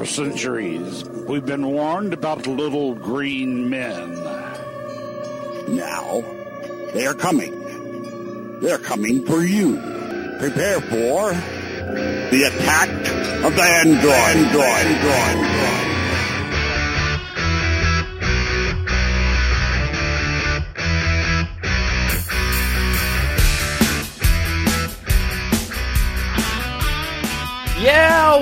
[0.00, 4.14] for centuries, we've been warned about little green men.
[5.76, 6.24] Now,
[6.94, 8.60] they are coming.
[8.60, 9.76] They're coming for you.
[10.38, 11.32] Prepare for
[12.30, 12.88] the attack
[13.44, 14.14] of the android.
[14.14, 14.64] android.
[14.64, 15.12] android.
[15.12, 15.89] android.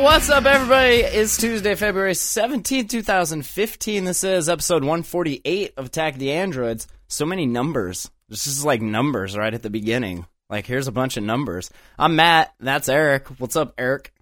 [0.02, 0.98] What's up, everybody?
[0.98, 4.04] It's Tuesday, February 17th, 2015.
[4.04, 6.86] This is episode 148 of Attack the Androids.
[7.08, 8.08] So many numbers.
[8.28, 10.26] This is like numbers right at the beginning.
[10.48, 11.70] Like, here's a bunch of numbers.
[11.98, 12.54] I'm Matt.
[12.60, 13.26] That's Eric.
[13.40, 14.14] What's up, Eric?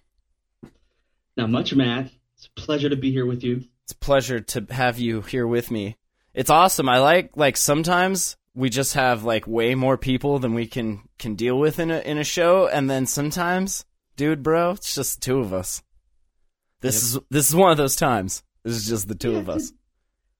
[1.36, 2.10] Not much, Matt.
[2.36, 3.64] It's a pleasure to be here with you.
[3.84, 5.96] It's a pleasure to have you here with me.
[6.32, 6.88] It's awesome.
[6.88, 11.34] I like, like, sometimes we just have, like, way more people than we can, can
[11.34, 12.66] deal with in a, in a show.
[12.66, 13.84] And then sometimes
[14.16, 14.72] dude, bro.
[14.72, 15.82] It's just the two of us.
[16.80, 18.42] This is this is one of those times.
[18.64, 19.72] This is just the two Yeah, of us.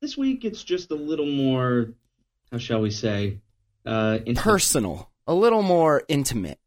[0.01, 1.93] This week it's just a little more,
[2.53, 3.41] how shall we say,
[3.87, 4.43] uh, intimate.
[4.43, 6.59] Personal, a little more intimate,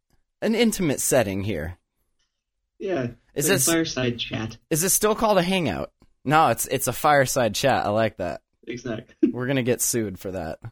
[0.41, 1.77] an intimate setting here.
[2.79, 3.09] Yeah.
[3.35, 4.57] Is this- fireside chat?
[4.69, 5.91] Is this still called a hangout?
[6.25, 7.85] No, it's it's a fireside chat.
[7.85, 8.41] I like that.
[8.67, 9.31] Exactly.
[9.31, 10.59] We're gonna get sued for that.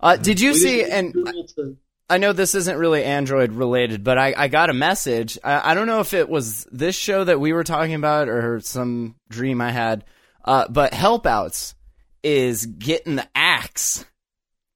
[0.00, 0.84] Uh, did you We see?
[0.84, 1.76] And to-
[2.08, 5.38] I know this isn't really Android related, but I, I got a message.
[5.42, 8.60] I, I don't know if it was this show that we were talking about or
[8.60, 10.04] some dream I had.
[10.44, 11.74] Uh, but Helpouts
[12.22, 14.04] is getting the axe.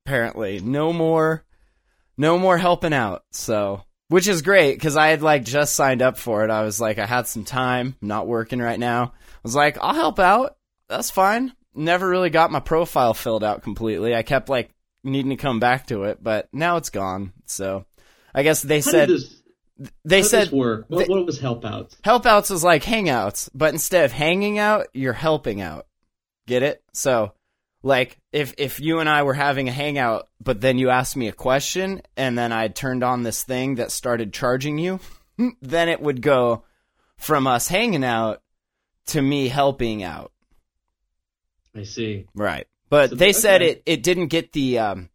[0.06, 1.44] Apparently, no more,
[2.16, 3.24] no more helping out.
[3.32, 6.50] So, which is great because I had like just signed up for it.
[6.50, 9.04] I was like, I had some time, I'm not working right now.
[9.04, 10.56] I was like, I'll help out.
[10.88, 11.52] That's fine.
[11.74, 14.14] Never really got my profile filled out completely.
[14.14, 14.70] I kept like
[15.08, 17.32] needing to come back to it, but now it's gone.
[17.46, 17.84] So
[18.34, 19.42] I guess they How said this,
[20.04, 20.86] they said work?
[20.88, 21.94] What, they- what was help out?
[22.04, 25.86] helpouts is like hangouts, but instead of hanging out, you're helping out.
[26.46, 26.82] Get it?
[26.92, 27.32] So
[27.82, 31.28] like if if you and I were having a hangout, but then you asked me
[31.28, 35.00] a question and then I turned on this thing that started charging you,
[35.62, 36.64] then it would go
[37.16, 38.42] from us hanging out
[39.06, 40.32] to me helping out.
[41.74, 42.26] I see.
[42.34, 42.66] Right.
[42.90, 45.08] But So- they said it, it didn't get the um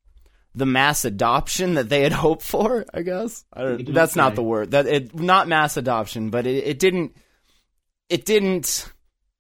[0.56, 3.44] the mass adoption that they had hoped for, I guess.
[3.53, 4.72] I don't, that's not the word.
[4.72, 7.16] That it not mass adoption, but it, it didn't
[8.09, 8.91] it didn't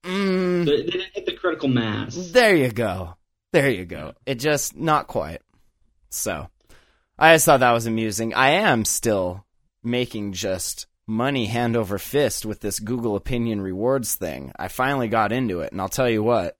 [0.03, 2.15] mm, they didn't hit the critical mass.
[2.31, 3.15] there you go.
[3.51, 4.13] There you go.
[4.25, 5.41] It just not quite.
[6.09, 6.47] So,
[7.19, 8.33] I just thought that was amusing.
[8.33, 9.45] I am still
[9.83, 14.51] making just money hand over fist with this Google Opinion Rewards thing.
[14.57, 16.57] I finally got into it, and I'll tell you what.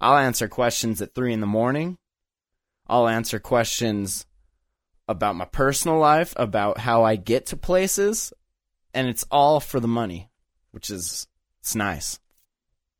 [0.00, 1.98] I'll answer questions at three in the morning.
[2.86, 4.26] I'll answer questions
[5.08, 8.32] about my personal life, about how I get to places,
[8.94, 10.30] and it's all for the money,
[10.70, 11.26] which is
[11.60, 12.18] it's nice.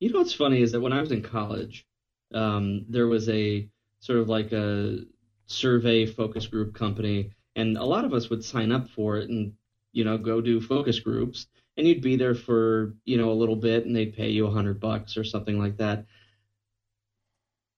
[0.01, 1.87] You know what's funny is that when I was in college,
[2.35, 3.69] um, there was a
[4.01, 5.01] sort of like a
[5.47, 9.55] survey focus group company, and a lot of us would sign up for it and
[9.93, 13.57] you know go do focus groups, and you'd be there for you know a little
[13.57, 16.07] bit, and they'd pay you a hundred bucks or something like that.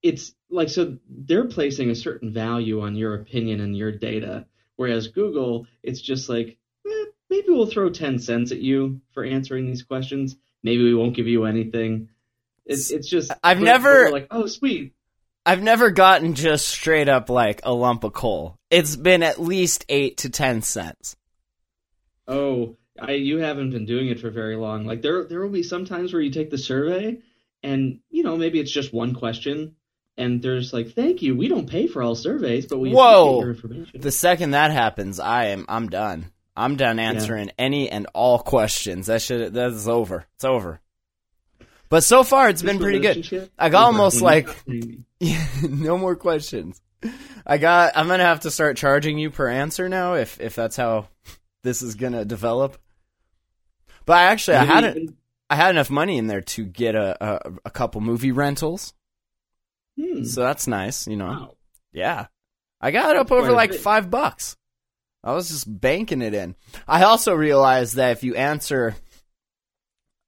[0.03, 4.45] It's like so they're placing a certain value on your opinion and your data,
[4.75, 6.57] whereas Google, it's just like
[6.87, 10.35] eh, maybe we'll throw ten cents at you for answering these questions.
[10.63, 12.09] Maybe we won't give you anything.
[12.65, 14.93] It's it's just I've never- we're like oh sweet
[15.45, 18.59] I've never gotten just straight up like a lump of coal.
[18.69, 21.15] It's been at least eight to ten cents.
[22.27, 24.85] oh I you haven't been doing it for very long.
[24.85, 27.19] Like there there will be some times where you take the survey
[27.63, 29.75] and you know maybe it's just one question
[30.17, 33.39] and there's like thank you we don't pay for all surveys but we Whoa.
[33.41, 34.01] your information.
[34.01, 36.31] The second that happens, I am I'm done.
[36.55, 39.07] I'm done answering any and all questions.
[39.07, 40.25] That should that's over.
[40.35, 40.81] It's over.
[41.89, 43.49] But so far, it's been pretty good.
[43.57, 44.49] I got almost like
[45.61, 46.81] no more questions.
[47.45, 47.93] I got.
[47.97, 51.07] I'm gonna have to start charging you per answer now if if that's how
[51.63, 52.77] this is gonna develop.
[54.05, 54.97] But I actually I had it.
[54.97, 55.17] even-
[55.49, 57.17] I had enough money in there to get a
[57.47, 58.93] a, a couple movie rentals,
[59.99, 60.23] Hmm.
[60.23, 61.07] so that's nice.
[61.07, 61.55] You know, Wow.
[61.91, 62.27] yeah.
[62.79, 64.55] I got it up over like five bucks.
[65.23, 66.55] I was just banking it in.
[66.87, 68.95] I also realized that if you answer,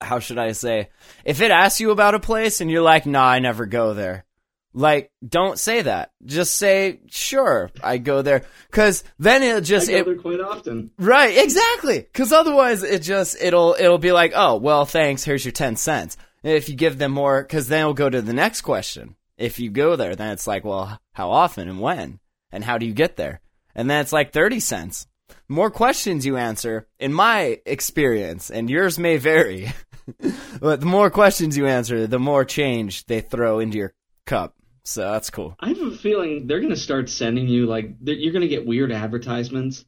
[0.02, 0.90] how should I say,
[1.26, 4.26] if it asks you about a place and you're like, "Nah, I never go there,"
[4.74, 6.12] like don't say that.
[6.26, 10.92] Just say, "Sure, I go there," because then it'll I just go it, quite often.
[11.00, 12.00] Right, exactly.
[12.02, 15.24] Because otherwise, it just it'll it'll be like, oh, well, thanks.
[15.24, 16.18] Here's your ten cents.
[16.44, 19.16] And if you give them more, because then it'll go to the next question.
[19.38, 22.20] If you go there, then it's like, well, how often and when,
[22.52, 23.42] and how do you get there?
[23.76, 25.08] And then it's like thirty cents.
[25.50, 29.74] More questions you answer, in my experience, and yours may vary.
[30.60, 33.94] but the more questions you answer, the more change they throw into your
[34.26, 34.56] cup.
[34.86, 35.56] So that's cool.
[35.60, 38.66] I have a feeling they're going to start sending you like you're going to get
[38.66, 39.86] weird advertisements,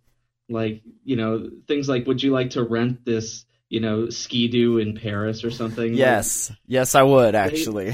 [0.50, 4.95] like you know things like would you like to rent this you know Ski-Doo in
[4.95, 5.91] Paris or something?
[5.91, 7.94] Like, Yes, yes, I would actually.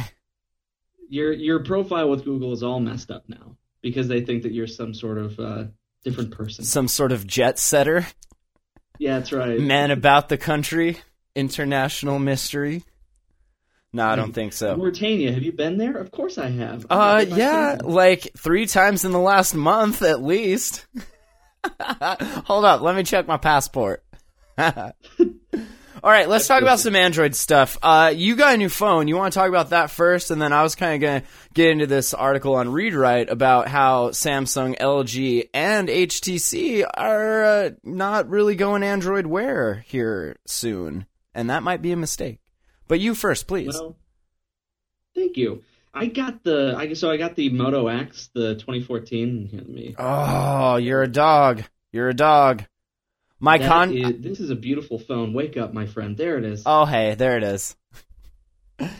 [1.12, 4.66] Your your profile with Google is all messed up now because they think that you're
[4.68, 5.63] some sort of uh,
[6.04, 6.63] different person.
[6.63, 8.08] Some sort of jet setter,
[8.98, 9.60] Yeah, that's right.
[9.60, 10.98] man about the country,
[11.36, 12.84] international mystery.
[13.94, 14.78] No, I don't think so.
[14.78, 15.98] Mauritania, have you been there?
[15.98, 16.86] Of course I have.
[16.90, 20.88] Uh, yeah, like three times in the last month at least.
[21.81, 24.04] Hold up, let me check my passport.
[26.03, 27.77] All right, let's talk about some Android stuff.
[27.80, 29.07] Uh, you got a new phone.
[29.07, 31.27] You want to talk about that first, and then I was kind of going to
[31.53, 38.30] get into this article on ReadWrite about how Samsung, LG, and HTC are uh, not
[38.30, 41.06] really going Android Wear here soon,
[41.36, 42.39] and that might be a mistake.
[42.88, 43.75] But you first, please.
[43.80, 43.95] Well,
[45.13, 45.62] thank you.
[45.94, 49.50] I got the I so I got the Moto X, the 2014.
[49.51, 49.95] Here, let me.
[50.00, 51.63] Oh, you're a dog.
[51.92, 52.63] You're a dog.
[53.44, 53.94] My That con.
[53.98, 55.34] is- this is a beautiful phone.
[55.34, 56.16] Wake up, my friend.
[56.16, 56.64] There it is.
[56.66, 57.76] oh, hey, there it is.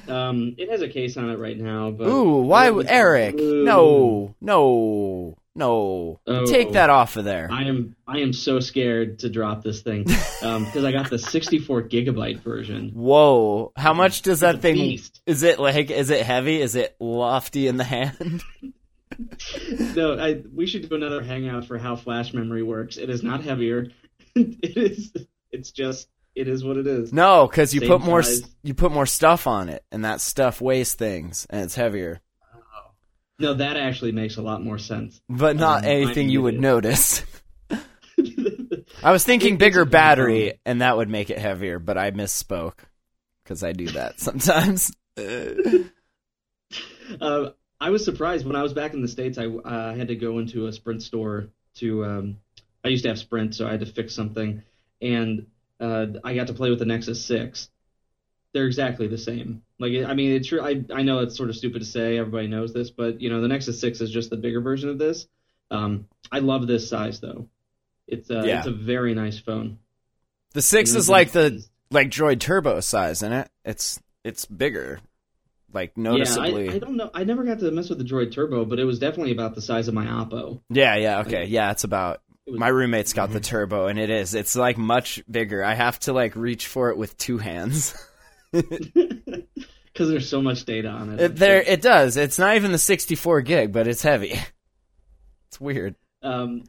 [0.08, 2.72] Um, it has a case on it right now, but Ooh, why.
[2.88, 3.34] Eric?
[3.40, 6.20] No, no, no.
[6.28, 6.46] Oh.
[6.46, 7.50] Take that off of there.
[7.52, 10.04] I am I am so scared to drop this thing
[10.40, 12.92] because I got the 64 gigabyte version.
[12.94, 14.76] Whoa, how much does that thing?
[14.76, 15.20] beast.
[15.26, 15.90] Is it like?
[15.90, 16.62] Is it heavy?
[16.62, 18.44] Is it lofty in the hand?
[19.96, 22.98] No, I we should do another hangout for how flash memory works.
[22.98, 23.88] It is not heavier.
[24.36, 25.12] it is.
[25.52, 26.08] It's just.
[26.34, 27.12] It is what it is.
[27.12, 28.24] No, because you Same put more.
[28.24, 28.42] size.
[28.64, 32.22] You put more stuff on it, and that stuff weighs things, and it's heavier.
[33.38, 35.20] No, that actually makes a lot more sense.
[35.28, 37.24] But not Um, anything you would notice.
[39.04, 42.78] I was thinking It- bigger battery, and that would make it heavier, but I misspoke
[43.44, 44.92] because I do that sometimes.
[47.20, 47.50] uh,
[47.80, 49.38] I was surprised when I was back in the states.
[49.38, 52.06] I uh, had to go into a Sprint store to.
[52.06, 52.38] Um,
[52.84, 54.64] I used to have Sprint, so I had to fix something,
[55.02, 55.48] and
[55.80, 57.70] uh, I got to play with the Nexus Six.
[58.54, 59.62] They're exactly the same.
[59.80, 60.62] Like I mean, it's true.
[60.62, 62.18] I I know it's sort of stupid to say.
[62.18, 64.98] Everybody knows this, but you know, the Nexus Six is just the bigger version of
[64.98, 65.28] this.
[65.70, 67.48] Um, I love this size though.
[68.08, 68.58] It's a Yeah.
[68.60, 69.80] it's a very nice phone.
[70.54, 73.50] the six is like the like Droid Turbo size, isn't it?
[73.64, 75.00] It's it's bigger,
[75.74, 76.66] like noticeably.
[76.66, 77.10] Yeah, I, I don't know.
[77.14, 79.62] I never got to mess with the Droid Turbo, but it was definitely about the
[79.62, 80.60] size of my Oppo.
[80.70, 81.46] Yeah, yeah, okay.
[81.46, 82.22] Yeah, it's about
[82.58, 84.34] my roommate's got the turbo and it is.
[84.34, 85.64] It's like much bigger.
[85.64, 87.96] I have to like reach for it with two hands.
[88.52, 91.22] because there's so much data on it.
[91.22, 92.18] It, there it does.
[92.18, 94.40] It's not even the 64 gig, but it's heavy.
[95.48, 95.96] It's weird.
[96.24, 96.64] Um,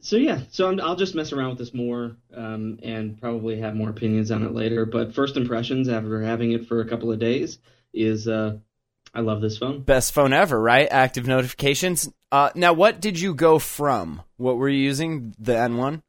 [0.00, 3.74] so yeah, so I'm, I'll just mess around with this more um, and probably have
[3.74, 4.84] more opinions on it later.
[4.84, 7.58] But first impressions after having it for a couple of days
[7.94, 8.58] is uh,
[9.14, 9.80] I love this phone.
[9.80, 10.88] Best phone ever, right?
[10.90, 12.10] Active notifications.
[12.30, 14.22] Uh now what did you go from?
[14.36, 15.34] What were you using?
[15.38, 16.02] The N1?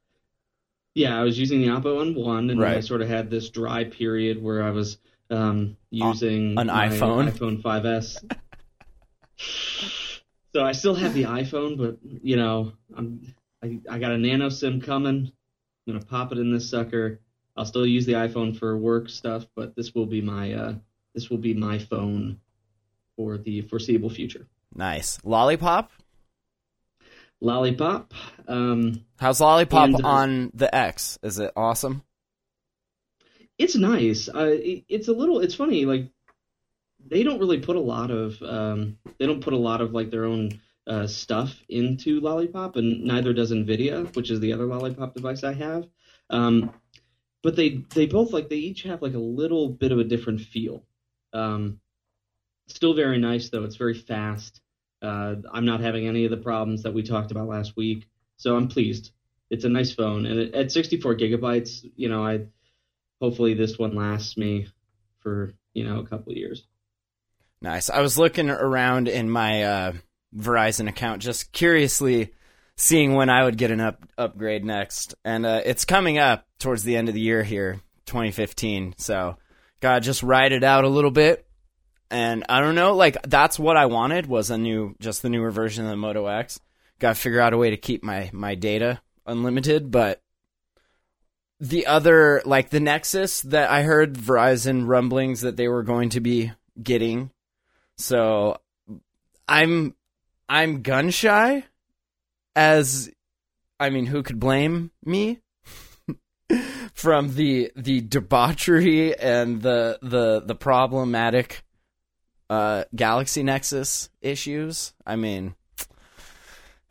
[0.94, 3.84] Yeah, I was using the Oppo N1, and then I sort of had this dry
[3.84, 4.98] period where I was
[5.30, 7.30] um, using an iPhone?
[7.30, 8.36] iPhone 5s.
[10.52, 14.48] so I still have the iPhone, but you know, I'm I, I got a nano
[14.48, 15.30] SIM coming.
[15.86, 17.20] I'm gonna pop it in this sucker.
[17.56, 20.74] I'll still use the iPhone for work stuff, but this will be my uh,
[21.14, 22.40] this will be my phone
[23.20, 24.46] for the foreseeable future.
[24.74, 25.18] Nice.
[25.24, 25.90] Lollipop?
[27.42, 28.14] Lollipop.
[28.48, 31.18] Um, How's Lollipop And, uh, on the X?
[31.22, 32.02] Is it awesome?
[33.58, 34.30] it's nice.
[34.34, 35.40] Uh, it, it's a little.
[35.40, 35.84] It's funny.
[35.84, 36.08] Like
[37.06, 38.40] they don't really put a lot of.
[38.42, 43.04] Um, they don't put a lot of like their own uh, stuff into Lollipop, and
[43.04, 45.86] neither does Nvidia, which is the other Lollipop device I have.
[46.30, 46.72] Um,
[47.42, 50.40] but they they both like they each have like a little bit of a different
[50.40, 50.84] feel.
[51.34, 51.80] Um,
[52.74, 53.64] still very nice though.
[53.64, 54.60] It's very fast.
[55.02, 58.56] Uh, I'm not having any of the problems that we talked about last week, so
[58.56, 59.12] I'm pleased.
[59.48, 62.46] It's a nice phone, and at 64 gigabytes, you know, I
[63.20, 64.68] hopefully this one lasts me
[65.20, 66.64] for you know a couple years.
[67.62, 67.90] Nice.
[67.90, 69.92] I was looking around in my uh,
[70.34, 72.32] Verizon account, just curiously
[72.76, 76.82] seeing when I would get an up upgrade next, and uh, it's coming up towards
[76.82, 78.94] the end of the year here, 2015.
[78.96, 79.36] So,
[79.80, 81.46] gotta just ride it out a little bit.
[82.10, 85.50] And I don't know, like that's what I wanted was a new, just the newer
[85.50, 86.58] version of the Moto X.
[86.98, 90.20] Got to figure out a way to keep my my data unlimited, but
[91.60, 96.20] the other, like the Nexus that I heard Verizon rumblings that they were going to
[96.20, 96.52] be
[96.82, 97.30] getting
[98.00, 98.56] so
[99.46, 99.94] I'm
[100.48, 101.64] I'm gun shy
[102.56, 103.10] as
[103.78, 105.40] I mean who could blame me?
[106.94, 111.62] from the the debauchery and the the the problematic
[112.50, 114.92] uh, Galaxy Nexus issues.
[115.06, 115.54] I mean,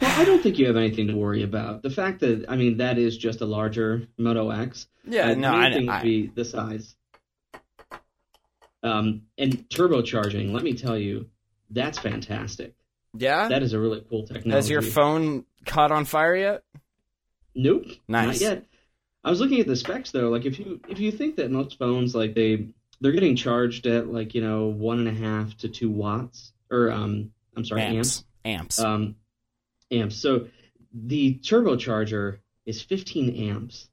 [0.02, 1.84] well, I don't think you have anything to worry about.
[1.84, 4.88] The fact that I mean that is just a larger Moto X.
[5.06, 6.96] yeah, Uh, no, I, I, be the size.
[8.82, 10.54] Um, and turbocharging.
[10.54, 11.28] Let me tell you,
[11.70, 12.76] that's fantastic.
[13.14, 13.50] yeah.
[13.50, 14.52] That is a really cool technology.
[14.52, 16.64] Has your phone caught on fire yet?
[17.54, 17.86] Nope.
[18.08, 18.40] Nice.
[18.40, 18.66] Not yet.
[19.22, 20.30] I was looking at the specs though.
[20.30, 22.70] Like if you if you think that most phones like they
[23.02, 26.92] they're getting charged at like you know one and a half to two watts or
[26.92, 28.80] um I'm sorry amps Amps.
[28.80, 28.80] Amps.
[28.80, 29.16] um
[29.92, 30.16] amps.
[30.16, 30.48] So
[30.94, 33.88] the turbocharger is 15 amps.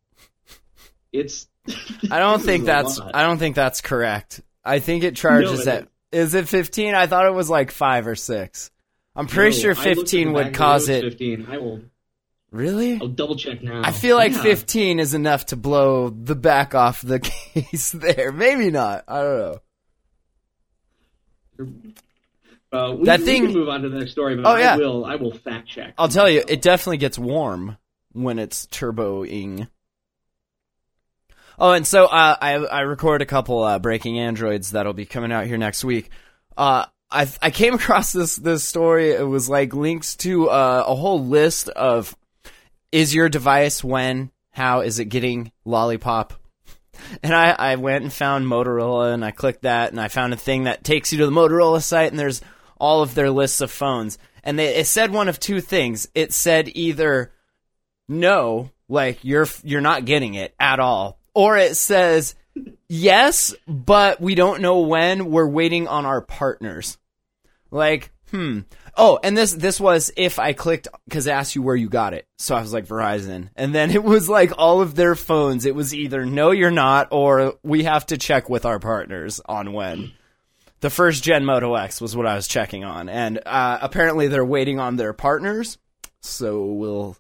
[1.13, 1.49] It's
[2.11, 3.15] I don't think that's lot.
[3.15, 4.41] I don't think that's correct.
[4.65, 6.95] I think it charges No, at is it 15?
[6.95, 8.71] I thought it was like 5 or 6.
[9.15, 11.47] I'm pretty No, sure I looked at the 15 would cause it 15.
[11.51, 11.81] I will
[12.53, 12.99] Really?
[13.01, 13.83] I'll double check now.
[13.85, 14.43] I feel like Yeah.
[14.43, 17.19] 15 is enough to blow the back off the
[17.55, 18.33] case there.
[18.33, 19.05] Maybe not.
[19.09, 19.61] I don't know.
[22.73, 24.75] Uh, we, That we thing- can move on to the next story, but Oh, yeah.
[24.75, 25.95] I will I will fact check.
[25.99, 27.77] I'll tell you, it definitely gets warm
[28.13, 29.69] when it's turboing.
[31.59, 35.33] Oh, and so uh, I I record a couple uh, breaking androids that'll be coming
[35.33, 36.11] out here next week.
[36.57, 39.11] Uh, I I came across this this story.
[39.11, 42.15] It was like links to uh, a whole list of
[42.93, 46.33] is your device when how is it getting lollipop.
[47.23, 50.37] And I, I went and found Motorola and I clicked that and I found a
[50.39, 52.41] thing that takes you to the Motorola site and there's
[52.79, 54.19] all of their lists of phones.
[54.43, 56.09] And they, it said one of two things.
[56.15, 57.33] It said either
[58.09, 62.35] no, like you're you're not getting it at all, or it says
[62.89, 65.31] yes, but we don't know when.
[65.31, 66.99] We're waiting on our partners.
[67.71, 68.61] Like, hmm.
[68.99, 72.15] Oh, and this this was if I clicked because it asked you where you got
[72.15, 72.27] it.
[72.39, 75.67] So I was like Verizon, and then it was like all of their phones.
[75.67, 79.73] It was either no, you're not, or we have to check with our partners on
[79.73, 80.13] when.
[80.81, 84.45] The first gen Moto X was what I was checking on, and uh, apparently they're
[84.45, 85.79] waiting on their partners.
[86.21, 87.17] So we'll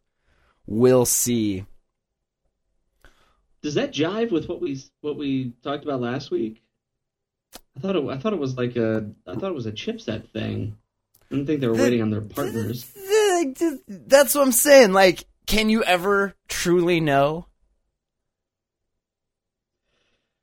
[0.66, 1.64] we'll see.
[3.62, 6.62] Does that jive with what we what we talked about last week?
[7.76, 10.30] I thought it I thought it was like a I thought it was a chipset
[10.30, 10.76] thing.
[11.30, 12.86] I didn't think they were waiting on their partners.
[13.88, 14.92] That's what I'm saying.
[14.92, 17.46] Like, can you ever truly know?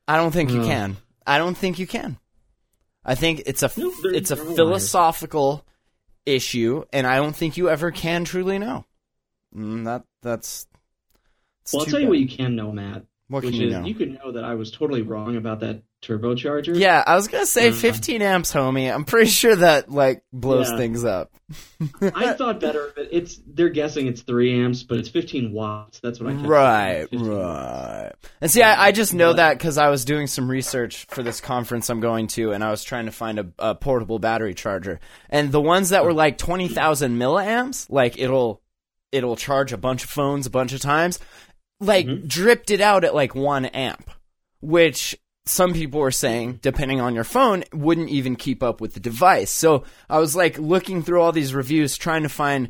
[0.08, 0.98] I don't think you can.
[1.26, 2.18] I don't think you can.
[3.06, 3.72] I think it's a
[4.06, 5.66] it's a philosophical
[6.26, 8.86] issue, and I don't think you ever can truly know.
[9.56, 10.68] Mm, that that's.
[11.72, 13.06] Well, I'll tell you what you can know, Matt.
[13.28, 13.86] What which can you is know?
[13.86, 16.78] you can know that I was totally wrong about that turbocharger.
[16.78, 18.94] Yeah, I was gonna say Uh, 15 amps, homie.
[18.94, 20.78] I'm pretty sure that like blows Yeah.
[20.78, 21.32] things up.
[22.02, 23.10] I thought better of it.
[23.12, 26.00] It's they're guessing it's three amps, but it's 15 watts.
[26.00, 28.02] That's what I kept Right, thinking, 15 watts.
[28.04, 28.12] right.
[28.42, 31.42] And see, I, I just know that because I was doing some research for this
[31.42, 35.00] conference I'm going to, and I was trying to find a, a portable battery charger.
[35.30, 38.62] And the ones that were like twenty thousand milliamps, like it'll
[39.12, 41.20] it'll charge a bunch of phones a bunch of times,
[41.80, 42.28] like Mm-hmm.
[42.28, 44.10] dripped it out at like one amp,
[44.62, 49.00] which some people were saying, depending on your phone, wouldn't even keep up with the
[49.00, 49.52] device.
[49.52, 52.70] So I was like looking through all these reviews, trying to find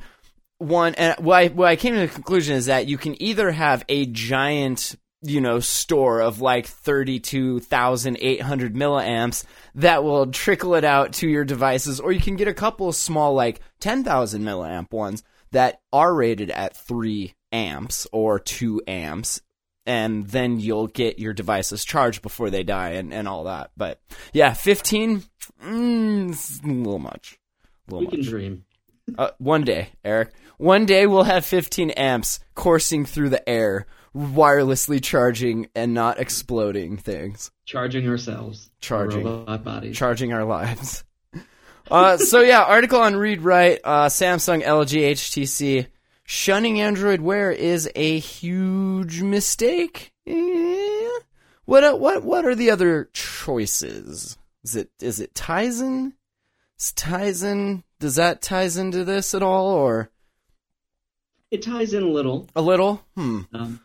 [0.58, 0.96] one.
[0.96, 3.86] And what I, what I came to the conclusion is that you can either have
[3.90, 9.44] a giant, you know, store of like 32,800 milliamps
[9.76, 12.96] that will trickle it out to your devices, or you can get a couple of
[12.96, 19.42] small, like 10,000 milliamp ones that are rated at 3 amps or 2 amps
[19.86, 23.72] and then you'll get your devices charged before they die and, and all that.
[23.78, 24.00] But
[24.34, 25.24] yeah, 15,
[25.64, 27.40] mm, a little much.
[27.90, 28.66] A We little can dream.
[29.18, 30.32] Uh, one day, Eric.
[30.58, 33.86] One day we'll have 15 amps coursing through the air,
[34.16, 38.72] wirelessly charging and not exploding things, Charging ourselves.
[38.80, 39.26] Charging.
[39.26, 39.98] robot bodies.
[39.98, 41.04] charging our lives.
[41.92, 45.88] Uh, so yeah, article on Read Write, uh, Samsung, LG, HTC.
[46.26, 50.14] Shunning Android Wear is a huge mistake.
[50.26, 51.10] Eh.
[51.66, 54.38] What uh, what what are the other choices?
[54.64, 56.14] Is it is it Tizen?
[56.80, 60.10] Is Tizen does that ties into this at all or
[61.52, 62.50] it ties in a little.
[62.56, 63.06] a little?
[63.16, 63.42] Hmm.
[63.54, 63.80] Um,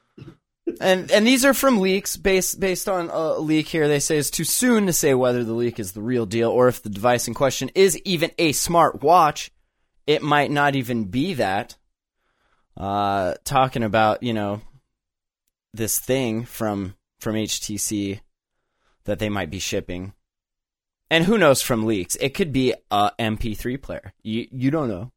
[0.80, 3.88] And and these are from leaks based based on a leak here.
[3.88, 6.68] They say it's too soon to say whether the leak is the real deal or
[6.68, 9.50] if the device in question is even a smart watch.
[10.06, 11.76] It might not even be that.
[12.78, 14.60] Uh, talking about you know
[15.74, 18.20] this thing from from HTC
[19.04, 20.12] that they might be shipping,
[21.10, 22.16] and who knows from leaks?
[22.16, 24.12] It could be a MP3 player.
[24.22, 25.10] You you don't know.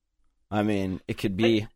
[0.50, 1.68] I mean, it could be.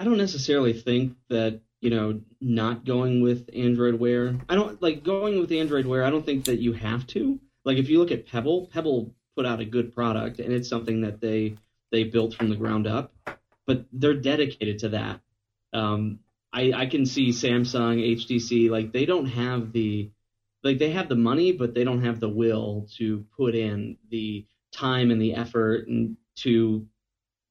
[0.00, 4.36] I don't necessarily think that you know, not going with Android Wear.
[4.48, 6.04] I don't like going with Android Wear.
[6.04, 7.38] I don't think that you have to.
[7.64, 11.02] Like if you look at Pebble, Pebble put out a good product, and it's something
[11.02, 11.56] that they
[11.90, 13.12] they built from the ground up.
[13.66, 15.20] But they're dedicated to that.
[15.72, 16.20] Um,
[16.52, 20.10] I I can see Samsung, HTC, like they don't have the
[20.62, 24.46] like they have the money, but they don't have the will to put in the
[24.72, 26.86] time and the effort and to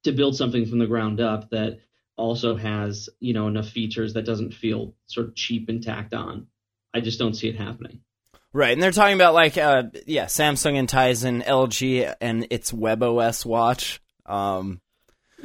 [0.04, 1.80] to build something from the ground up that
[2.18, 6.48] also has you know enough features that doesn't feel sort of cheap and tacked on.
[6.94, 8.02] I just don't see it happening.
[8.54, 13.46] Right, and they're talking about like uh yeah, Samsung and Tizen, LG and its WebOS
[13.46, 14.02] watch.
[14.26, 14.82] Um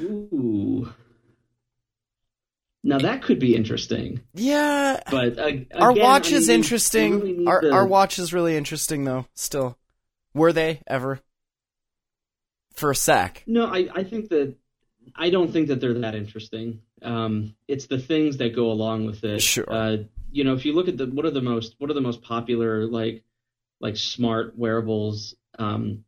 [0.01, 0.93] Ooh.
[2.83, 4.21] Now that could be interesting.
[4.35, 5.01] Yeah.
[5.11, 7.21] But uh, our watch I is interesting.
[7.21, 9.77] really our the- our watch is really interesting though, still.
[10.35, 11.21] Were they ever?
[12.75, 13.43] For a sec.
[13.47, 14.55] No, I, I think that
[15.15, 16.83] I don't think that they're that interesting.
[17.03, 19.41] Um, it's the things that go along with it.
[19.41, 19.65] Sure.
[19.69, 19.97] Uh,
[20.31, 22.23] you know, if you look at the what are the most what are the most
[22.23, 23.25] popular like
[23.81, 26.05] like smart wearables, um,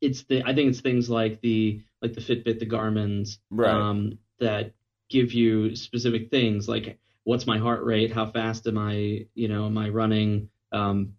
[0.00, 3.70] it's the I think it's things like the like the Fitbit, the Garmin's, Right.
[3.70, 4.72] um, that
[5.08, 9.66] give you specific things like what's my heart rate, how fast am I, you know,
[9.66, 10.48] am I running?
[10.72, 11.14] Um,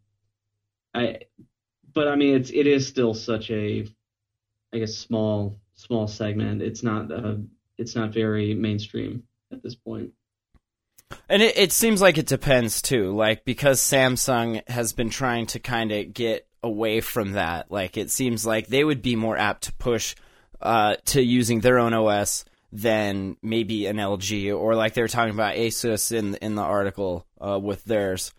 [0.94, 1.20] I,
[1.94, 3.88] but I mean, it's it is still such a
[4.74, 6.62] I guess small small segment.
[6.62, 7.36] It's not uh,
[7.78, 10.12] it's not very mainstream at this point.
[11.28, 15.60] And it, it seems like it depends too, like because Samsung has been trying to
[15.60, 17.72] kind of get away from that.
[17.72, 20.16] Like it seems like they would be more apt to push
[20.62, 25.34] uh, to using their own OS than maybe an LG or like they were talking
[25.34, 28.34] about Asus in in the article uh, with theirs.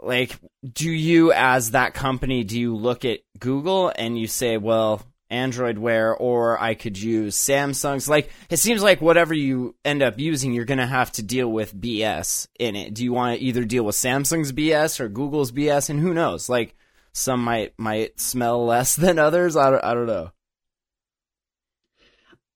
[0.00, 5.02] Like, do you as that company do you look at Google and you say, well,
[5.30, 8.08] Android Wear, or I could use Samsung's.
[8.08, 11.78] Like, it seems like whatever you end up using, you're to have to deal with
[11.78, 12.94] BS in it.
[12.94, 15.90] Do you want to either deal with Samsung's BS or Google's BS?
[15.90, 16.48] And who knows?
[16.48, 16.74] Like,
[17.12, 19.56] some might might smell less than others.
[19.56, 20.30] I don't, I don't know.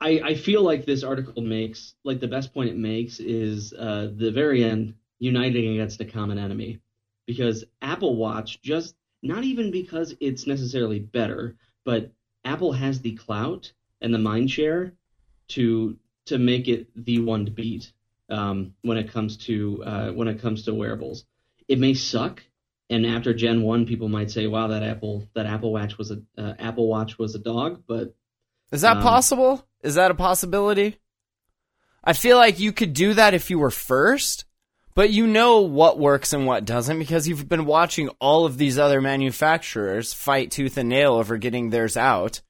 [0.02, 4.10] I, I feel like this article makes like the best point it makes is uh,
[4.14, 6.80] the very end uniting against a common enemy
[7.26, 12.10] because Apple Watch just not even because it's necessarily better, but
[12.44, 14.94] Apple has the clout and the mind share
[15.48, 17.92] to to make it the one to beat
[18.28, 21.24] um, when it comes to uh, when it comes to wearables.
[21.68, 22.42] It may suck,
[22.90, 26.20] and after Gen One, people might say, "Wow, that Apple that Apple Watch was a
[26.36, 28.16] uh, Apple Watch was a dog," but
[28.72, 29.64] Is that Um, possible?
[29.82, 30.98] Is that a possibility?
[32.04, 34.44] I feel like you could do that if you were first,
[34.94, 38.78] but you know what works and what doesn't because you've been watching all of these
[38.78, 42.40] other manufacturers fight tooth and nail over getting theirs out.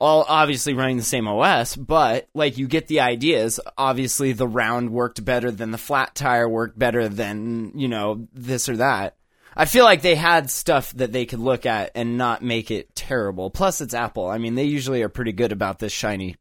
[0.00, 3.60] All obviously running the same OS, but like you get the ideas.
[3.78, 8.68] Obviously, the round worked better than the flat tire worked better than, you know, this
[8.68, 9.16] or that.
[9.56, 12.94] I feel like they had stuff that they could look at and not make it
[12.94, 13.50] terrible.
[13.50, 14.26] Plus, it's Apple.
[14.26, 16.36] I mean, they usually are pretty good about this shiny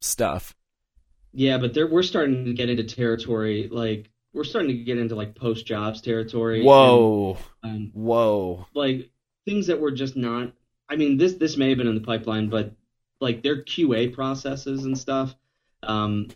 [0.00, 0.54] stuff.
[1.32, 5.34] Yeah, but we're starting to get into territory like we're starting to get into like
[5.34, 6.62] post jobs territory.
[6.62, 8.66] Whoa, and, um, whoa.
[8.74, 9.10] like
[9.44, 10.52] things that were just not.
[10.88, 12.72] I mean, this this may have been in the pipeline, but
[13.20, 15.34] like their QA processes and stuff.
[15.82, 16.28] Um,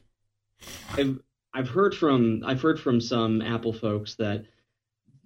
[0.92, 1.19] I've
[1.53, 4.47] I've heard from I've heard from some Apple folks that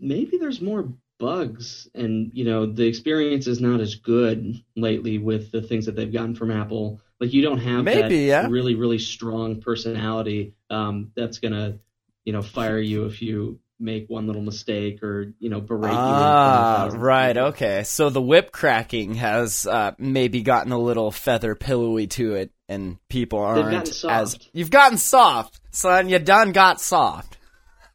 [0.00, 5.52] maybe there's more bugs and you know the experience is not as good lately with
[5.52, 7.00] the things that they've gotten from Apple.
[7.20, 8.46] Like you don't have Maybe, that yeah.
[8.48, 11.78] really really strong personality um, that's gonna
[12.24, 15.98] you know fire you if you make one little mistake or you know berate you.
[15.98, 17.36] front of Ah, right.
[17.36, 17.82] Okay.
[17.84, 22.98] So the whip cracking has uh, maybe gotten a little feather pillowy to it, and
[23.08, 26.08] people aren't as you've gotten soft, son.
[26.08, 27.38] You done got soft.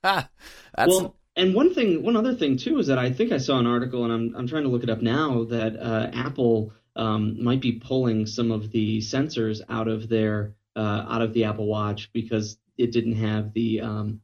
[0.03, 0.29] Ha.
[0.75, 3.59] That's well, and one thing, one other thing too, is that I think I saw
[3.59, 7.43] an article, and I'm I'm trying to look it up now, that uh, Apple um,
[7.43, 11.67] might be pulling some of the sensors out of their uh, out of the Apple
[11.67, 14.21] Watch because it didn't have the um,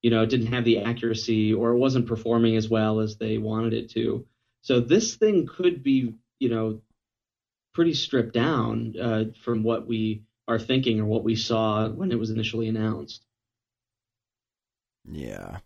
[0.00, 3.36] you know it didn't have the accuracy or it wasn't performing as well as they
[3.38, 4.26] wanted it to.
[4.62, 6.80] So this thing could be you know
[7.74, 12.18] pretty stripped down uh, from what we are thinking or what we saw when it
[12.18, 13.24] was initially announced.
[15.10, 15.58] Yeah.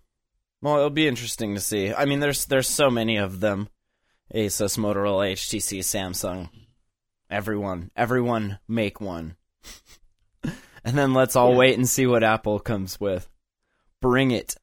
[0.62, 1.92] Well, it'll be interesting to see.
[1.92, 3.68] I mean, there's there's so many of them:
[4.34, 6.48] Asus, Motorola, HTC, Samsung.
[7.30, 9.36] Everyone, everyone, make one,
[10.84, 11.56] and then let's all Yeah.
[11.58, 13.28] wait and see what Apple comes with.
[14.00, 14.54] Bring it.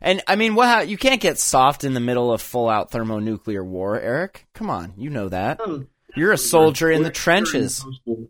[0.00, 0.66] And I mean, what?
[0.68, 4.46] How, you can't get soft in the middle of full out thermonuclear war, Eric.
[4.54, 5.60] Come on, you know that.
[5.62, 5.84] Oh,
[6.16, 7.80] You're a soldier in the trenches.
[7.84, 8.26] post-war.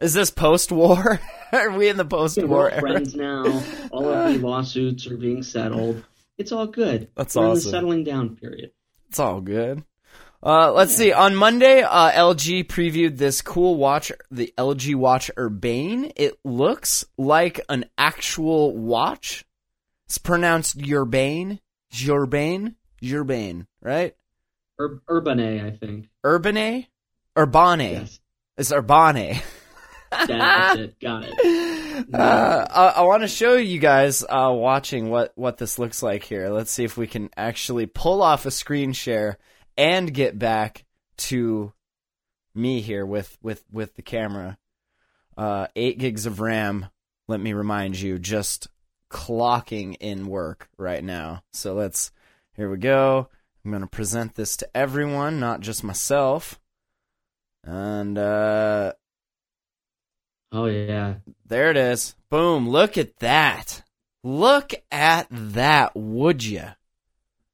[0.00, 1.20] Is this post-war?
[1.52, 2.80] are we in the post-war all era?
[2.80, 3.44] friends now.
[3.92, 6.02] All of the lawsuits are being settled.
[6.38, 7.08] It's all good.
[7.14, 8.70] That's We're in the settling down period.
[9.08, 9.84] It's all good.
[10.42, 11.12] Uh, let's see.
[11.12, 16.12] On Monday, uh, LG previewed this cool watch, the LG Watch Urbane.
[16.16, 19.44] It looks like an actual watch.
[20.06, 21.60] It's pronounced Urbane,
[22.08, 24.16] Urbane, Urbane, right?
[24.80, 26.08] Ur- Urbane, I think.
[26.24, 26.86] Urbane,
[27.36, 27.80] Urbane.
[27.92, 28.20] Yes,
[28.56, 29.42] It's Urbane.
[30.10, 31.00] that's it.
[31.00, 32.14] Got it.
[32.14, 36.24] Uh, I, I want to show you guys uh, watching what what this looks like
[36.24, 36.48] here.
[36.48, 39.38] Let's see if we can actually pull off a screen share
[39.76, 40.84] and get back
[41.16, 41.72] to
[42.54, 44.58] me here with with with the camera.
[45.36, 46.86] Uh, eight gigs of RAM.
[47.28, 48.68] Let me remind you, just
[49.10, 51.42] clocking in work right now.
[51.52, 52.12] So let's.
[52.56, 53.28] Here we go.
[53.64, 56.58] I'm gonna present this to everyone, not just myself.
[57.62, 58.92] And uh,
[60.52, 61.16] Oh yeah.
[61.46, 62.14] there it is.
[62.28, 62.68] Boom.
[62.68, 63.82] Look at that.
[64.22, 66.64] Look at that, would you?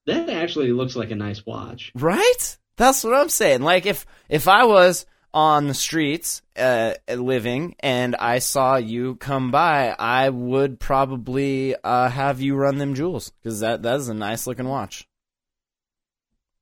[0.06, 1.92] That actually looks like a nice watch.
[1.94, 2.56] Right?
[2.76, 3.62] That's what I'm saying.
[3.62, 9.50] Like if if I was on the streets uh living and I saw you come
[9.50, 14.14] by, I would probably uh have you run them jewels cuz that that is a
[14.14, 15.08] nice looking watch.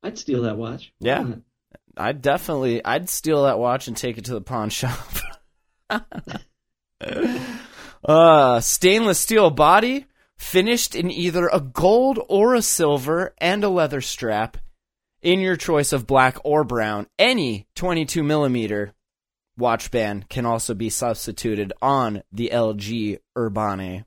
[0.03, 0.93] I'd steal that watch.
[1.01, 1.37] Yeah.
[1.97, 4.99] I'd definitely I'd steal that watch and take it to the pawn shop.
[8.05, 14.01] uh stainless steel body finished in either a gold or a silver and a leather
[14.01, 14.57] strap
[15.23, 17.07] in your choice of black or brown.
[17.19, 18.93] Any 22 millimeter
[19.57, 24.05] watch band can also be substituted on the LG Urbane.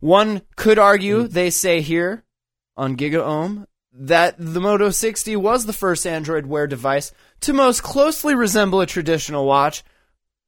[0.00, 2.24] One could argue, they say here
[2.76, 3.66] on GigaOM,
[3.98, 8.86] that the Moto 60 was the first Android Wear device to most closely resemble a
[8.86, 9.82] traditional watch.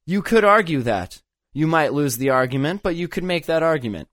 [0.05, 1.21] You could argue that.
[1.53, 4.07] You might lose the argument, but you could make that argument.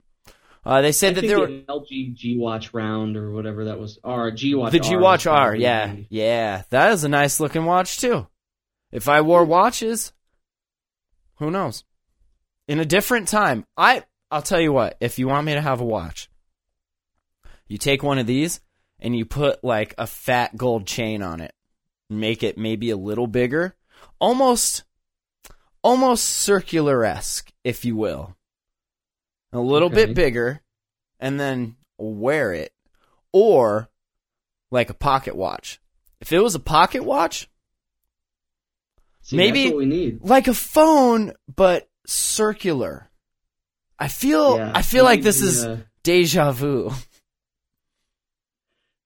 [0.65, 3.65] Uh, they I said that think there were the LG G Watch round or whatever
[3.65, 3.99] that was.
[4.03, 4.73] R G Watch.
[4.73, 5.55] the G Watch R.
[5.55, 8.27] Yeah, yeah, that is a nice looking watch too.
[8.91, 10.11] If I wore watches,
[11.35, 11.85] who knows?
[12.67, 14.97] In a different time, I I'll tell you what.
[14.99, 16.29] If you want me to have a watch,
[17.67, 18.59] you take one of these
[18.99, 21.53] and you put like a fat gold chain on it,
[22.09, 23.75] make it maybe a little bigger,
[24.19, 24.83] almost
[25.83, 28.35] almost circular esque, if you will.
[29.53, 30.05] A little Okay.
[30.07, 30.61] bit bigger,
[31.19, 32.73] and then wear it.
[33.31, 33.89] Or
[34.71, 35.79] like a pocket watch.
[36.19, 37.47] If it was a pocket watch,
[39.21, 40.21] See, Maybe- we need.
[40.23, 43.09] like a phone, but circular.
[43.99, 46.91] I feel Yeah, I feel like this is uh, deja vu.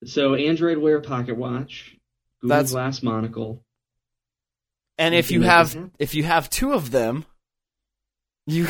[0.04, 1.96] So Android Wear pocket watch,
[2.42, 3.64] Google That's- Glass monocle.
[4.98, 7.26] And if you have if you have two of them,
[8.46, 8.68] you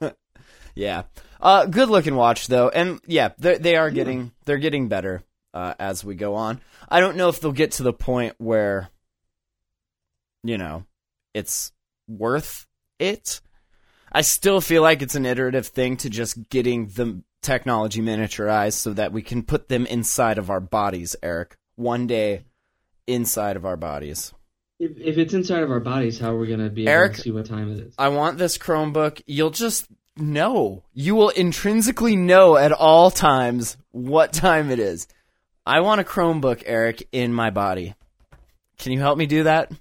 [0.74, 1.04] Yeah.
[1.40, 2.68] Uh good looking watch though.
[2.68, 5.22] And yeah, they they are getting they're getting better
[5.54, 6.60] uh as we go on.
[6.88, 8.90] I don't know if they'll get to the point where
[10.42, 10.84] you know,
[11.32, 11.72] it's
[12.06, 12.66] worth
[12.98, 13.40] it.
[14.12, 18.92] I still feel like it's an iterative thing to just getting the technology miniaturized so
[18.92, 21.56] that we can put them inside of our bodies, Eric.
[21.76, 22.44] One day
[23.06, 24.32] inside of our bodies.
[24.78, 27.14] If, if it's inside of our bodies, how are we going to be able Eric-
[27.14, 27.94] to see what time it is?
[27.98, 29.22] I want this Chromebook.
[29.26, 30.84] You'll just know.
[30.92, 35.06] You will intrinsically know at all times what time it is.
[35.64, 37.94] I want a Chromebook, Eric, in my body.
[38.78, 39.72] Can you help me do that?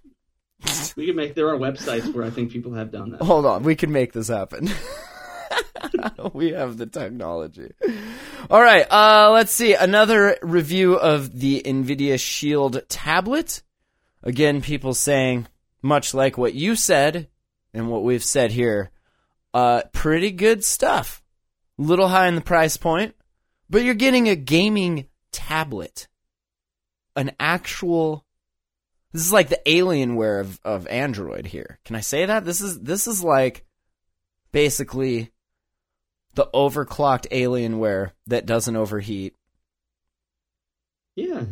[0.96, 3.22] We can make there are websites where I think people have done that.
[3.22, 4.70] Hold on, we can make this happen.
[6.34, 7.72] we have the technology.
[8.50, 9.74] All right, uh, let's see.
[9.74, 13.64] Another review of the NVIDIA Shield tablet.
[14.24, 15.48] Again, people saying,
[15.82, 17.28] much like what you said
[17.74, 18.92] and what we've said here,
[19.54, 21.22] uh, pretty good stuff.
[21.78, 23.16] Little high in the price point,
[23.70, 26.08] but you're getting a gaming tablet.
[27.16, 28.26] An actual
[29.16, 31.80] this is like the Alienware of, of Android here.
[31.86, 32.44] Can I say that?
[32.44, 33.66] This is this is like
[34.52, 35.32] basically
[36.36, 39.36] the overclocked Alienware that doesn't overheat.
[41.15, 41.45] Yeah,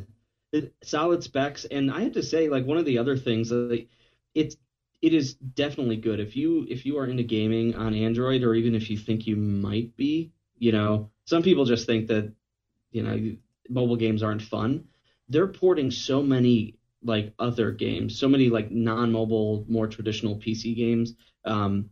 [0.52, 3.88] it, solid specs, and I have to say, like one of the other things, like,
[4.36, 4.56] it's
[5.02, 8.76] it is definitely good if you if you are into gaming on Android, or even
[8.76, 10.32] if you think you might be.
[10.58, 12.34] You know, some people just think that
[12.92, 13.36] you know
[13.70, 14.86] mobile games aren't fun.
[15.30, 21.16] They're porting so many like other games, so many like non-mobile, more traditional PC games,
[21.46, 21.90] um,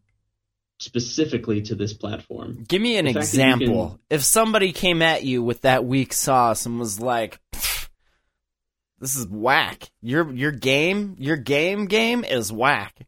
[0.81, 2.63] specifically to this platform.
[2.67, 3.89] Give me an The fact that you example.
[3.89, 7.39] can- If somebody came at you with that weak sauce and was like,
[8.99, 9.89] "This is whack.
[10.01, 13.07] Your your game, your game game is whack."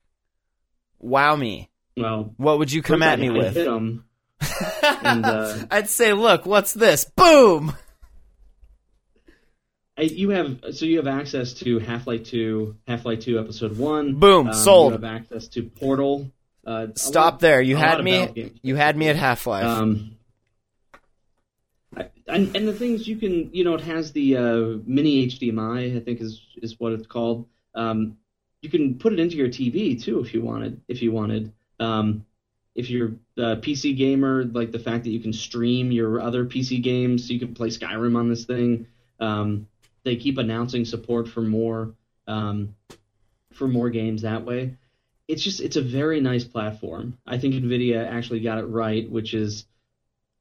[0.99, 1.69] wow me.
[1.97, 3.57] Well, What would you come at me I'd with?
[3.57, 7.03] And uh, I'd say, look, what's this?
[7.05, 7.73] Boom!
[9.97, 13.77] I, you have so you have access to Half Life Two, Half Life Two Episode
[13.77, 14.15] One.
[14.15, 14.93] Boom, Um, sold.
[14.93, 16.31] You have access to Portal.
[16.65, 17.61] Uh, Stop lot- there.
[17.61, 18.53] You had me.
[18.61, 19.65] You had me at Half Life.
[19.65, 20.17] Um,
[22.27, 25.99] and, and the things you can, you know, it has the uh, mini HDMI, I
[25.99, 27.47] think is is what it's called.
[27.75, 28.17] Um,
[28.61, 30.81] you can put it into your TV too if you wanted.
[30.87, 32.25] If you wanted, um,
[32.75, 36.81] if you're a PC gamer, like the fact that you can stream your other PC
[36.81, 38.87] games, so you can play Skyrim on this thing.
[39.19, 39.67] Um,
[40.03, 41.93] they keep announcing support for more
[42.27, 42.75] um,
[43.51, 44.77] for more games that way.
[45.27, 47.17] It's just it's a very nice platform.
[47.25, 49.65] I think Nvidia actually got it right, which is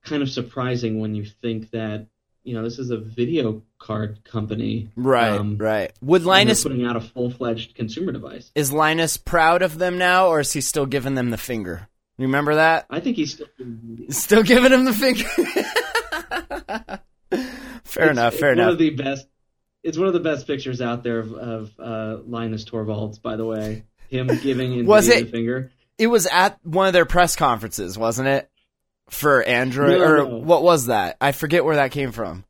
[0.04, 2.06] kind of surprising when you think that
[2.42, 4.88] you know this is a video card company.
[4.96, 5.92] right, um, right.
[6.02, 8.50] Would Linus putting out a full fledged consumer device.
[8.56, 11.88] is Linus proud of them now, or is he still giving them the finger?
[12.18, 12.86] Remember that?
[12.90, 13.46] I think he's still.
[14.10, 15.24] Still giving him the finger.
[17.84, 18.32] fair It's- enough.
[18.34, 18.72] it's Fair one enough.
[18.72, 19.26] of the best.
[19.82, 23.20] It's one of the best pictures out there of, of uh, Linus Torvalds.
[23.20, 25.70] By the way, him giving Was it- the finger.
[25.98, 28.48] It was at one of their press conferences, wasn't it?
[29.10, 30.38] For Android, No, or no.
[30.38, 31.16] what was that?
[31.20, 32.44] I forget where that came from.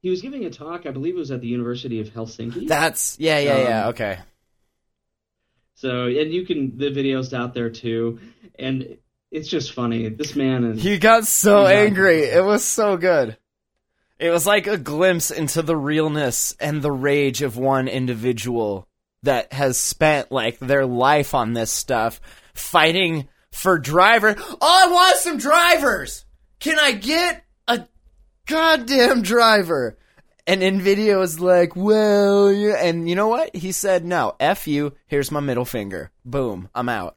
[0.00, 0.86] He was giving a talk.
[0.86, 2.68] I believe it was at the University of Helsinki.
[2.68, 3.82] That's yeah, yeah, yeah.
[3.84, 4.18] Um, Okay.
[5.74, 8.20] So, and you can the videos out there too,
[8.58, 8.96] and
[9.30, 10.08] it's just funny.
[10.08, 10.82] This man is.
[10.82, 12.20] He got so angry.
[12.22, 13.36] It was so good.
[14.18, 18.88] It was like a glimpse into the realness and the rage of one individual
[19.26, 22.20] that has spent like their life on this stuff,
[22.54, 24.34] fighting for driver.
[24.38, 26.24] Oh, I want some drivers.
[26.58, 27.86] Can I get a
[28.46, 29.96] goddamn driver?
[30.48, 32.76] And Nvidia was like, well, yeah.
[32.84, 33.54] and you know what?
[33.54, 34.92] He said, no, F you.
[35.08, 36.10] Here's my middle finger.
[36.24, 36.68] Boom.
[36.74, 37.16] I'm out.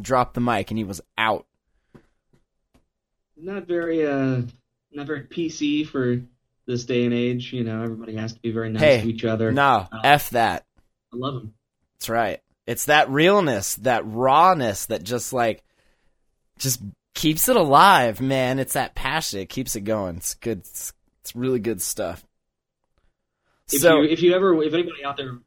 [0.00, 1.44] Dropped the mic and he was out.
[3.36, 4.42] not very uh
[4.92, 6.20] not very PC for
[6.66, 7.52] this day and age.
[7.52, 9.50] You know, everybody has to be very nice Hey, to each other.
[9.52, 10.64] No, Uh, F that.
[11.12, 11.54] I love them.
[11.98, 12.40] That's right.
[12.66, 15.62] It's that realness, that rawness that just like
[16.58, 16.82] just
[17.14, 18.58] keeps it alive, man.
[18.58, 19.40] It's that passion.
[19.40, 20.16] It keeps it going.
[20.16, 20.58] It's good.
[20.58, 22.24] It's, it's really good stuff.
[23.72, 25.38] If so you if you ever if anybody out there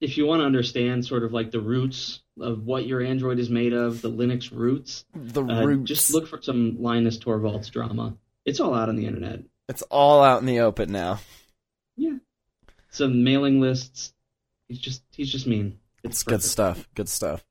[0.00, 3.48] if you want to understand sort of like the roots of what your Android is
[3.48, 8.16] made of, the Linux roots, the uh, roots, just look for some Linus Torvalds drama.
[8.44, 9.40] It's all out on the internet.
[9.68, 11.20] it's all out in the open now.
[12.94, 14.12] Some mailing lists.
[14.68, 15.80] He's just he's just mean.
[16.04, 16.88] It's good stuff.
[16.94, 17.44] Good stuff.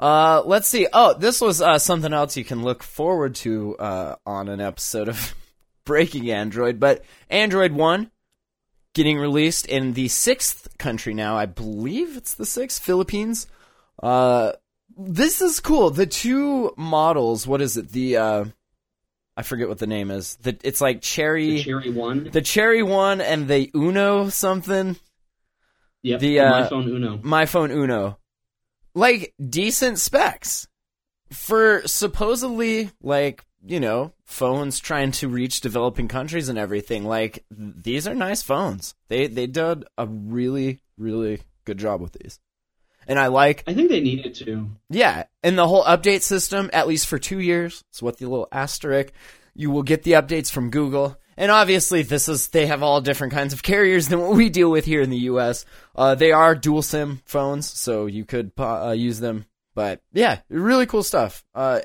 [0.00, 0.88] Uh, let's see.
[0.92, 5.08] Oh, this was uh, something else you can look forward to uh, on an episode
[5.08, 5.34] of
[5.84, 6.80] Breaking Android.
[6.80, 8.10] But Android One
[8.92, 11.36] getting released in the sixth country now.
[11.36, 13.46] I believe it's the sixth, Philippines.
[14.02, 14.54] Uh,
[14.98, 15.90] this is cool.
[15.90, 17.46] The two models.
[17.46, 17.90] What is it?
[17.90, 18.44] The uh,
[19.36, 20.36] I forget what the name is.
[20.36, 22.24] The it's like cherry, The Cherry One.
[22.24, 24.96] the cherry one, and the Uno something.
[26.02, 27.18] Yeah, the, uh, MyPhone Uno.
[27.18, 28.18] MyPhone Uno.
[28.94, 30.66] Like decent specs
[31.30, 37.04] for supposedly like, you know, phones trying to reach developing countries and everything.
[37.04, 38.94] Like these are nice phones.
[39.08, 42.40] They they did a really really good job with these.
[43.10, 44.70] And I like I think they needed to.
[44.88, 48.46] yeah, and the whole update system, at least for two years, is what the little
[48.52, 49.12] asterisk.
[49.52, 53.32] You will get the updates from Google, and obviously, this is they have all different
[53.32, 55.64] kinds of carriers than what we deal with here in the U.S.
[55.96, 59.44] Uh, they are dual SIM phones, so you could uh, use them.
[59.74, 61.44] But yeah, really cool stuff.
[61.52, 61.80] Uh,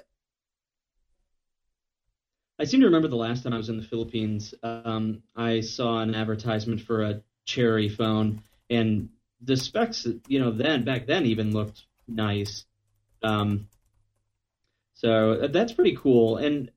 [2.60, 6.02] I seem to remember the last time I was in the Philippines, um, I saw
[6.02, 9.10] an advertisement for a Cherry phone, and
[9.42, 12.66] the specs, you know, then back then even looked nice.
[13.22, 13.68] Um,
[14.94, 16.38] so that's pretty cool.
[16.38, 16.72] And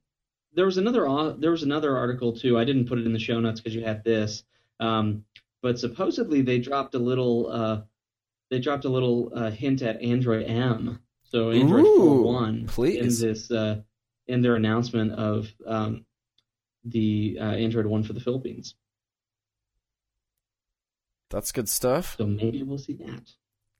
[0.54, 2.58] there was another there was another article too.
[2.58, 4.42] I didn't put it in the show notes because you had this,
[4.80, 5.24] um,
[5.62, 7.80] but supposedly they dropped a little uh,
[8.50, 11.00] they dropped a little uh, hint at Android M.
[11.24, 13.22] So Android Ooh, 4.1 please.
[13.22, 13.82] in this uh,
[14.26, 16.04] in their announcement of um,
[16.84, 18.74] the uh, Android One for the Philippines.
[21.30, 22.16] That's good stuff.
[22.18, 23.30] So maybe we'll see that.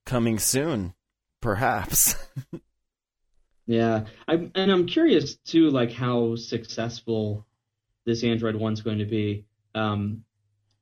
[0.05, 0.95] Coming soon,
[1.41, 2.15] perhaps.
[3.69, 7.47] Yeah, I'm, and I'm curious too, like how successful
[8.07, 9.45] this Android One's going to be.
[9.75, 10.25] Um,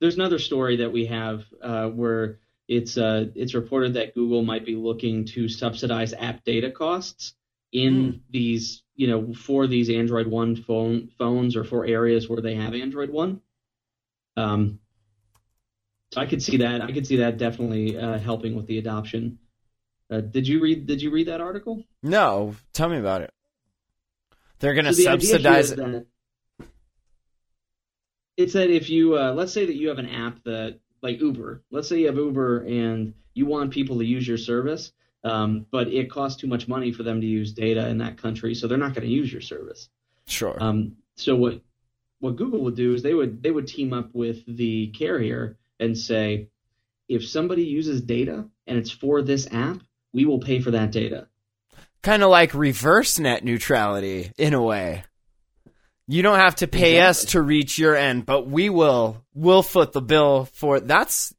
[0.00, 4.64] there's another story that we have uh, where it's uh, it's reported that Google might
[4.64, 7.34] be looking to subsidize app data costs
[7.72, 12.54] in these, you know, for these Android One phone phones or for areas where they
[12.54, 13.40] have Android One.
[14.36, 14.78] Um,
[16.16, 16.80] so I could see that.
[16.80, 19.38] I could see that definitely uh, helping with the adoption.
[20.10, 21.84] Uh, did you read Did you read that article?
[22.02, 23.34] No, tell me about it.
[24.58, 26.06] They're gonna So the subsidize it.
[28.38, 31.62] It's that if you uh, let's say that you have an app that like Uber,
[31.70, 35.88] let's say you have Uber and you want people to use your service, um, but
[35.88, 38.78] it costs too much money for them to use data in that country, so they're
[38.78, 39.90] not going to use your service.
[40.26, 40.56] Sure.
[40.58, 41.60] Um, so what
[42.20, 45.96] what Google would do is they would they would team up with the carrier and
[45.96, 46.48] say,
[47.08, 49.78] if somebody uses data and it's for this app,
[50.12, 51.28] we will pay for that data.
[52.02, 55.02] kind of like reverse net neutrality in a way.
[56.06, 59.24] You don't have to pay us to reach your end, but we will.
[59.34, 61.34] We'll foot the bill for that's.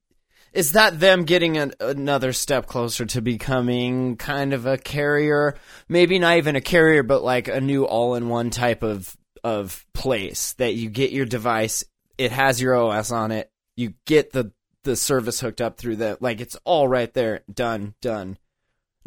[0.52, 5.56] Is that them getting an, another step closer to becoming kind of a carrier?
[5.88, 10.74] Maybe not even a carrier, but like a new all-in-one type of of place that
[10.74, 11.86] you get your device.
[12.18, 13.50] It has your OS on it.
[13.78, 14.52] You get the
[14.84, 16.22] the service hooked up through that.
[16.22, 17.44] Like it's all right there.
[17.54, 17.94] Done.
[18.02, 18.38] Done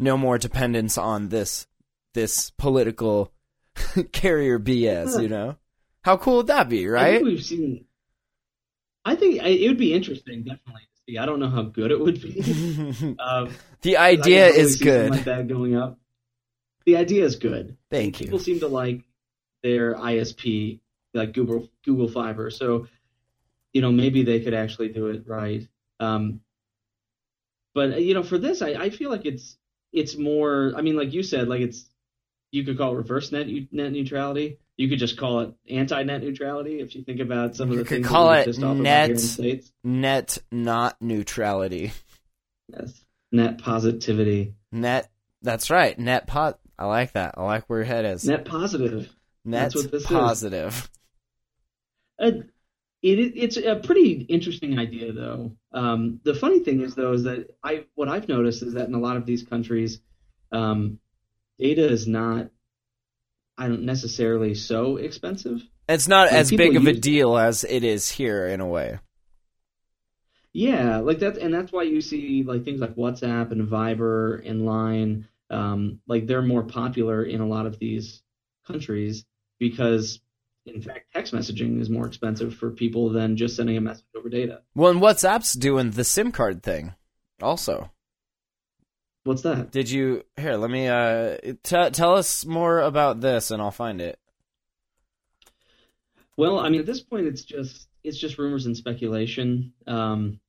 [0.01, 1.67] no more dependence on this
[2.13, 3.31] this political
[4.11, 5.55] carrier BS, you know?
[6.01, 7.13] How cool would that be, I right?
[7.13, 7.85] think we've seen.
[9.05, 11.17] I think I, it would be interesting, definitely to see.
[11.17, 13.15] I don't know how good it would be.
[13.19, 15.11] Um, the idea is good.
[15.11, 15.99] Like that going up.
[16.85, 17.77] The idea is good.
[17.89, 18.25] Thank People you.
[18.25, 19.03] People seem to like
[19.63, 20.79] their ISP,
[21.13, 22.49] like Google Google Fiber.
[22.49, 22.87] So,
[23.73, 25.67] you know, maybe they could actually do it right.
[25.99, 26.41] Um,
[27.73, 29.57] but uh, you know, for this, I, I feel like it's
[29.93, 30.73] it's more.
[30.75, 31.85] I mean, like you said, like it's
[32.51, 34.57] you could call it reverse net net neutrality.
[34.77, 37.83] You could just call it anti net neutrality if you think about some of You
[37.83, 39.71] the could things call it net- here in the states.
[39.83, 41.91] Net not neutrality.
[42.67, 42.99] Yes,
[43.31, 45.09] net positivity, Net
[45.41, 45.97] that's right.
[45.99, 47.35] Net pot I like that.
[47.37, 48.25] I like where your head is.
[48.25, 49.09] net positive.
[49.45, 50.07] Net that's what this is.
[50.07, 50.89] positive.
[52.19, 52.31] Uh,
[53.01, 55.53] it, it's a pretty interesting idea, though.
[55.73, 58.93] Um, the funny thing is, though, is that I what I've noticed is that in
[58.93, 59.99] a lot of these countries,
[60.51, 60.99] um,
[61.57, 62.49] data is not,
[63.57, 65.61] I don't necessarily so expensive.
[65.87, 68.99] It's not Like, as big of a deal as it is here in a way.
[70.53, 74.65] Yeah, like that, and that's why you see like things like WhatsApp and Viber and
[74.65, 78.21] Line, um, like they're more popular in a lot of these
[78.67, 79.25] countries
[79.59, 80.19] because,
[80.73, 84.29] in fact, text messaging is more expensive for people than just sending a message over
[84.29, 84.61] data.
[84.75, 86.93] Well, and WhatsApp's doing the SIM card thing
[87.41, 87.91] also.
[89.23, 89.71] What's that?
[89.71, 90.55] Did you here?
[90.55, 94.19] Let me uh t- tell us more about this, and I'll find it.
[96.37, 99.73] Well, I mean, at this point, it's just it's just rumors and speculation.
[99.85, 100.39] Um,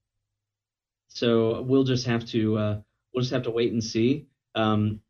[1.09, 2.81] so we'll just have to uh,
[3.13, 4.27] we'll just have to wait and see.
[4.55, 5.01] Um,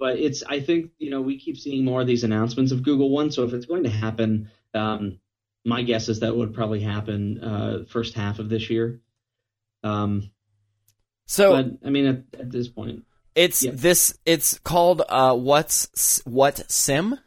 [0.00, 3.10] but it's I think you know we keep seeing more of these announcements of Google
[3.10, 3.30] One.
[3.30, 5.20] So if it's going to happen, um,
[5.64, 9.00] my guess is that would probably happen uh, first half of this year.
[9.84, 10.30] Um,
[11.26, 13.72] So but I mean, at, at this point, it's yeah.
[13.74, 14.18] this.
[14.24, 17.18] It's called uh what's WhatSim,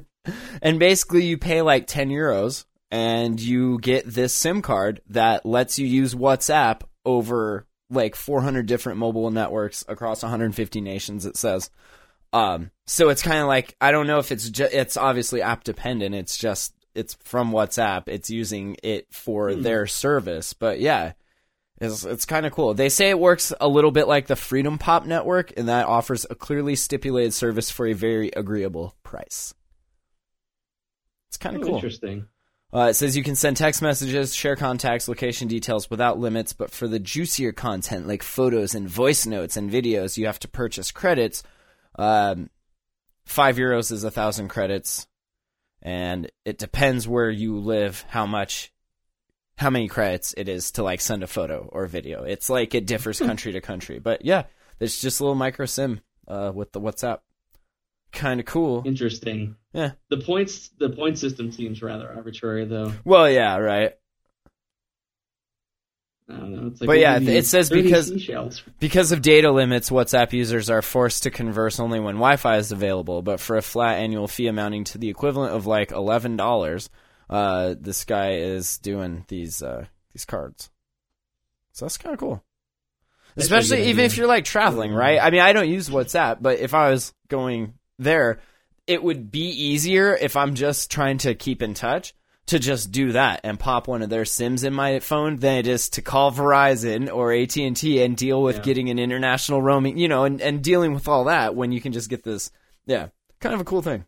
[0.62, 5.78] and basically you pay like ten euros and you get this SIM card that lets
[5.78, 11.26] you use WhatsApp over like 400 different mobile networks across 150 nations.
[11.26, 11.70] It says.
[12.36, 15.64] Um, so it's kind of like I don't know if it's ju- it's obviously app
[15.64, 16.14] dependent.
[16.14, 18.04] It's just it's from WhatsApp.
[18.08, 19.62] It's using it for Hmm.
[19.62, 21.12] their service, but yeah,
[21.80, 22.74] it's it's kind of cool.
[22.74, 26.34] They say it works a little bit like the FreedomPop network, and that offers a
[26.34, 29.54] clearly stipulated service for a very agreeable price.
[31.28, 31.74] It's kind of oh, cool.
[31.76, 32.28] interesting.
[32.74, 36.70] Uh, it says you can send text messages, share contacts, location details without limits, but
[36.70, 40.90] for the juicier content like photos and voice notes and videos, you have to purchase
[40.90, 41.42] credits.
[41.96, 42.50] Um,
[43.24, 45.06] five euros is a thousand credits,
[45.82, 48.72] and it depends where you live how much,
[49.56, 52.24] how many credits it is to like send a photo or video.
[52.24, 54.44] It's like it differs country to country, but yeah,
[54.80, 57.20] it's just a little micro sim uh, with the WhatsApp.
[58.12, 58.82] Kind of cool.
[58.86, 59.56] Interesting.
[59.72, 59.92] Yeah.
[60.08, 62.92] The points the point system seems rather arbitrary, though.
[63.04, 63.92] Well, yeah, right.
[66.28, 66.62] I don't know.
[66.80, 68.62] Like But yeah, what do you- it says because- seashells.
[68.80, 72.72] Because of data limits, WhatsApp users are forced to converse only when Wi Fi is
[72.72, 76.88] available, but for a flat annual fee amounting to the equivalent of like $11,
[77.30, 80.70] uh, this guy is doing these uh, these cards.
[81.72, 82.42] So that's kind of cool.
[83.36, 84.04] That's Especially even idea.
[84.06, 85.20] if you're like traveling, right?
[85.22, 88.40] I mean, I don't use WhatsApp, but if I was going there,
[88.86, 92.14] it would be easier if I'm just trying to keep in touch
[92.46, 95.66] to just do that and pop one of their sims in my phone than it
[95.66, 98.62] is to call Verizon or AT&T and deal with Yeah.
[98.62, 101.92] getting an international roaming, you know, and, and dealing with all that when you can
[101.92, 102.52] just get this.
[102.86, 103.08] Yeah.
[103.40, 104.04] Kind of a cool thing.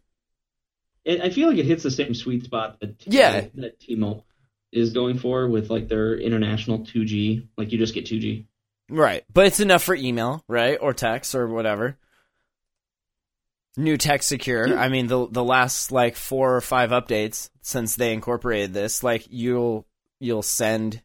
[1.07, 3.47] I feel like it hits the same sweet spot that Yeah.
[3.55, 4.25] that T-Mobile
[4.73, 7.49] is going for with like their international 2G.
[7.57, 8.45] Like you just get 2G.
[8.91, 9.25] Right.
[9.33, 10.79] But it's enough for email, right?
[10.81, 11.99] Or text or whatever.
[13.77, 14.77] New TextSecure.
[14.77, 19.27] I mean the the last like four or five updates since they incorporated this, like
[19.29, 19.87] you'll
[20.19, 21.03] you'll send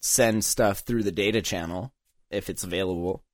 [0.00, 1.92] send stuff through the data channel
[2.30, 3.24] if it's available,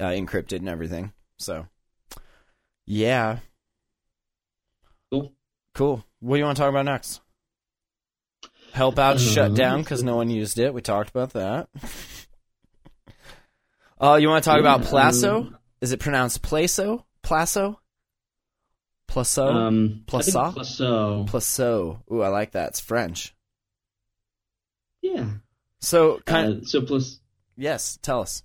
[0.00, 1.12] uh, encrypted and everything.
[1.38, 1.68] So,
[2.84, 3.38] yeah,
[5.12, 5.32] Cool.
[5.72, 6.04] cool.
[6.18, 7.20] What do you want to talk about next?
[8.74, 10.74] Helpouts shut Uh, down because no one used it.
[10.74, 11.68] We talked about that.
[14.00, 15.54] Oh, you want to talk about Yeah, Plaso?
[15.80, 17.04] Is it pronounced Plaso?
[17.22, 17.78] Plaso?
[19.08, 19.48] Plaso?
[19.48, 20.52] Um, Placeau?
[20.52, 21.26] Placeau.
[21.26, 22.02] Plaso.
[22.12, 22.68] Ooh, I like that.
[22.70, 23.34] It's French.
[25.02, 25.30] Yeah.
[25.80, 27.20] So, kind Uh, so Plas-
[27.56, 28.42] yes, tell us.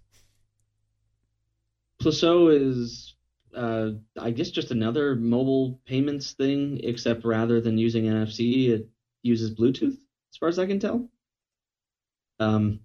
[2.00, 3.16] Placeau is,
[3.56, 8.90] uh, I guess, just another mobile payments thing, except rather than using NFC, it
[9.22, 9.98] uses Bluetooth,
[10.32, 11.10] as far as I can tell.
[12.40, 12.82] Um,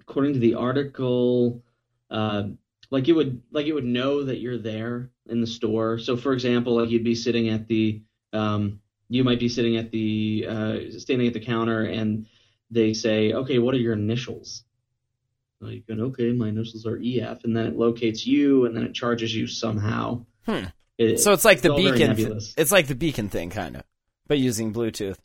[0.00, 1.62] according to the article,
[2.10, 2.44] uh,
[2.90, 5.98] like it would like it would know that you're there in the store.
[5.98, 9.90] So, for example, like you'd be sitting at the, um, you might be sitting at
[9.90, 12.26] the, uh, standing at the counter, and
[12.70, 14.64] they say, "Okay, what are your initials?"
[15.60, 19.34] Like, okay, my initials are EF, and then it locates you, and then it charges
[19.34, 20.24] you somehow.
[20.44, 20.64] Hmm.
[20.98, 22.16] It- So it's like the beacon.
[22.56, 23.82] it's like the beacon thing, kind of,
[24.26, 25.18] but using Bluetooth.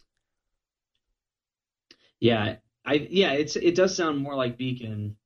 [2.20, 2.56] Yeah,
[2.86, 5.18] I yeah, it's it does sound more like Beacon.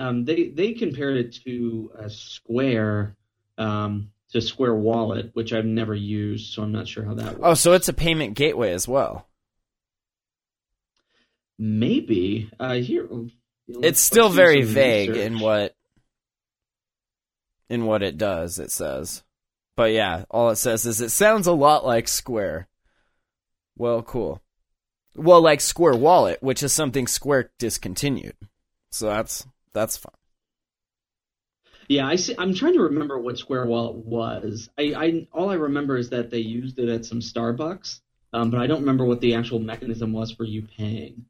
[0.00, 3.16] Um, they they compared it to a Square,
[3.58, 7.40] um, to Square Wallet, which I've never used, so I'm not sure how that works.
[7.42, 9.28] Oh, so it's a payment gateway as well.
[11.58, 13.06] Maybe uh, here.
[13.10, 13.30] you
[13.68, 15.26] know, It's still very vague research.
[15.26, 15.76] in what
[17.68, 18.58] in what it does.
[18.58, 19.22] It says,
[19.76, 22.68] but yeah, all it says is it sounds a lot like Square.
[23.76, 24.40] Well, cool.
[25.14, 28.36] Well, like Square Wallet, which is something Square discontinued.
[28.90, 30.12] So that's that's fine.
[31.88, 32.36] Yeah, I see.
[32.38, 34.68] I'm trying to remember what Square Wallet was.
[34.78, 38.00] I, I all I remember is that they used it at some Starbucks,
[38.32, 41.24] um, but I don't remember what the actual mechanism was for you paying.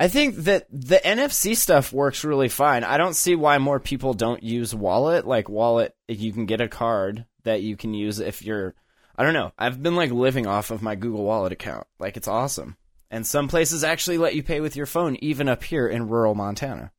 [0.00, 2.84] I think that the NFC stuff works really fine.
[2.84, 5.26] I don't see why more people don't use Wallet.
[5.26, 8.74] Like Wallet, you can get a card that you can use if you're.
[9.16, 9.52] I don't know.
[9.58, 11.86] I've been like living off of my Google Wallet account.
[11.98, 12.76] Like it's awesome.
[13.10, 16.34] And some places actually let you pay with your phone, even up here in rural
[16.34, 16.92] Montana.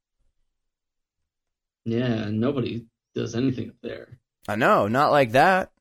[1.85, 4.19] Yeah, nobody does anything up there.
[4.47, 5.71] I know, not like that.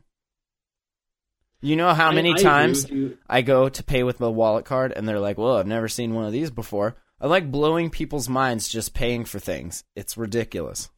[1.61, 2.86] You know how many I agree times.
[3.28, 6.14] I go to pay with my wallet card and they're like, well, I've never seen
[6.14, 6.96] one of these before.
[7.20, 9.82] I like blowing people's minds just paying for things.
[9.96, 10.88] It's ridiculous.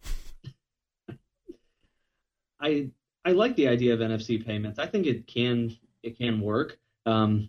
[2.61, 2.91] I
[3.25, 4.79] I like the idea of NFC payments.
[4.79, 6.79] I think it can it can work.
[7.07, 7.49] Um,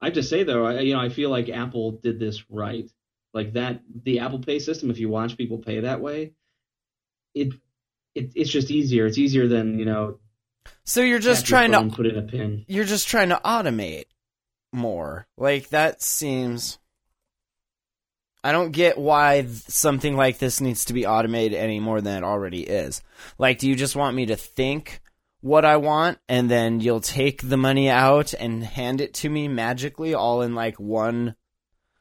[0.00, 2.88] I have to say though, I, you know, I feel like Apple did this right.
[3.34, 4.90] Like that, the Apple Pay system.
[4.90, 6.32] If you watch people pay that way,
[7.36, 7.52] it,
[8.14, 9.06] it it's just easier.
[9.06, 10.18] It's easier than you know.
[10.84, 12.64] So you're just trying to put in a pin.
[12.66, 14.06] you're just trying to automate
[14.72, 15.26] more.
[15.36, 16.78] Like that seems
[18.42, 22.18] I don't get why th- something like this needs to be automated any more than
[22.18, 23.02] it already is.
[23.38, 25.00] Like do you just want me to think
[25.40, 29.46] what I want and then you'll take the money out and hand it to me
[29.46, 31.36] magically all in like one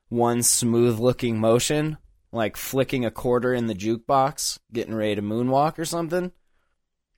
[0.10, 1.98] one smooth looking motion,
[2.32, 6.32] like flicking a quarter in the jukebox, getting ready to moonwalk or something?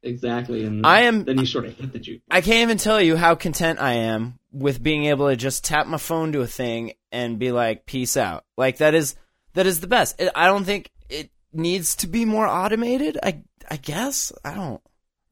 [0.04, 2.22] Exactly, and I am- Then you sort of hit the juke.
[2.30, 5.88] I can't even tell you how content I am with being able to just tap
[5.88, 9.16] my phone to a thing and be like, "Peace out." Like that is
[9.54, 10.22] that is the best.
[10.22, 13.18] I- I don't think it needs to be more automated.
[13.24, 14.82] I I guess I don't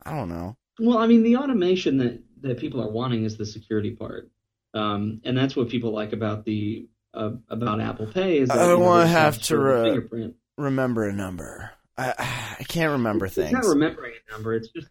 [0.04, 0.58] I don't know.
[0.80, 4.30] Well, I mean, the automation that, that people are wanting is the security part,
[4.74, 8.40] um, and that's what people like about the uh, about Apple Pay.
[8.40, 10.36] Is that, I don't know, wanna have to, uh, fingerprint.
[10.58, 11.72] Remember a number.
[11.98, 13.52] I I can't remember It's things.
[13.54, 14.54] not remembering a number.
[14.54, 14.88] It's just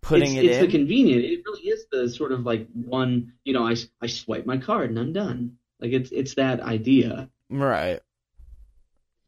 [0.00, 0.66] Putting it's, it it's in.
[0.66, 1.24] the convenient.
[1.24, 3.32] It really is the sort of like one.
[3.44, 5.56] You know, I I swipe my card and I'm done.
[5.80, 7.30] Like it's it's that idea.
[7.48, 8.00] right.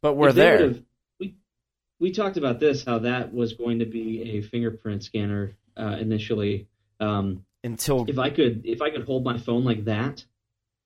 [0.02, 0.74] But we're there.
[1.18, 1.34] We
[1.98, 6.68] we talked about this how that was going to be a fingerprint scanner uh, initially.
[7.00, 10.24] Um, Until if I could if I could hold my phone like that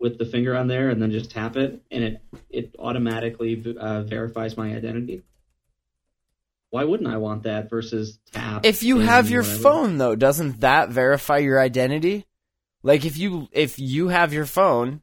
[0.01, 4.03] with the finger on there and then just tap it and it it automatically uh,
[4.03, 5.23] verifies my identity.
[6.71, 8.65] Why wouldn't I want that versus tap?
[8.65, 9.63] if you have your whatever?
[9.63, 12.27] phone though, doesn't that verify your identity?
[12.83, 15.03] Like if you if you have your phone,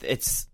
[0.00, 0.48] it's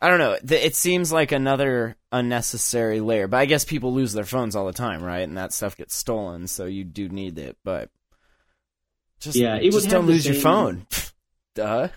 [0.00, 0.38] I don't know.
[0.56, 4.72] It seems like another unnecessary layer, but I guess people lose their phones all the
[4.72, 5.20] time, right?
[5.20, 7.58] And that stuff gets stolen, so you do need it.
[7.64, 7.90] But
[9.18, 10.86] just Yeah, it just don't lose your phone.
[11.54, 11.88] Duh.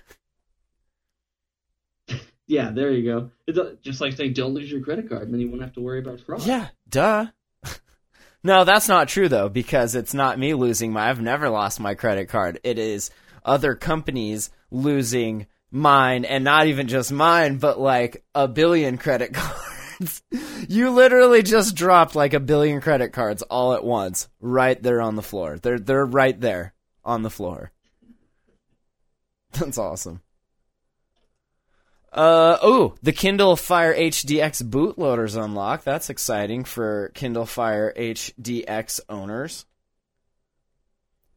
[2.54, 3.32] Yeah, there you go.
[3.48, 5.82] It's just like saying don't lose your credit card, and then you won't have to
[5.82, 6.46] worry about fraud.
[6.46, 7.26] Yeah, duh.
[8.44, 11.10] no, that's not true though, because it's not me losing my.
[11.10, 12.60] I've never lost my credit card.
[12.64, 13.10] It is
[13.44, 20.22] other companies losing mine, and not even just mine, but like a billion credit cards.
[20.70, 25.16] you literally just dropped like a billion credit cards all at once, right there on
[25.16, 25.58] the floor.
[25.58, 27.72] They're they're right there on the floor.
[29.54, 30.22] That's awesome.
[32.14, 35.84] Uh oh, the Kindle Fire HDX bootloader's unlocked.
[35.84, 39.66] That's exciting for Kindle Fire HDX owners.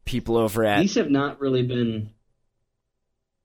[0.05, 2.11] People over at These have not really been.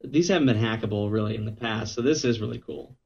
[0.05, 2.97] These haven't been hackable really in the past, so this is really cool.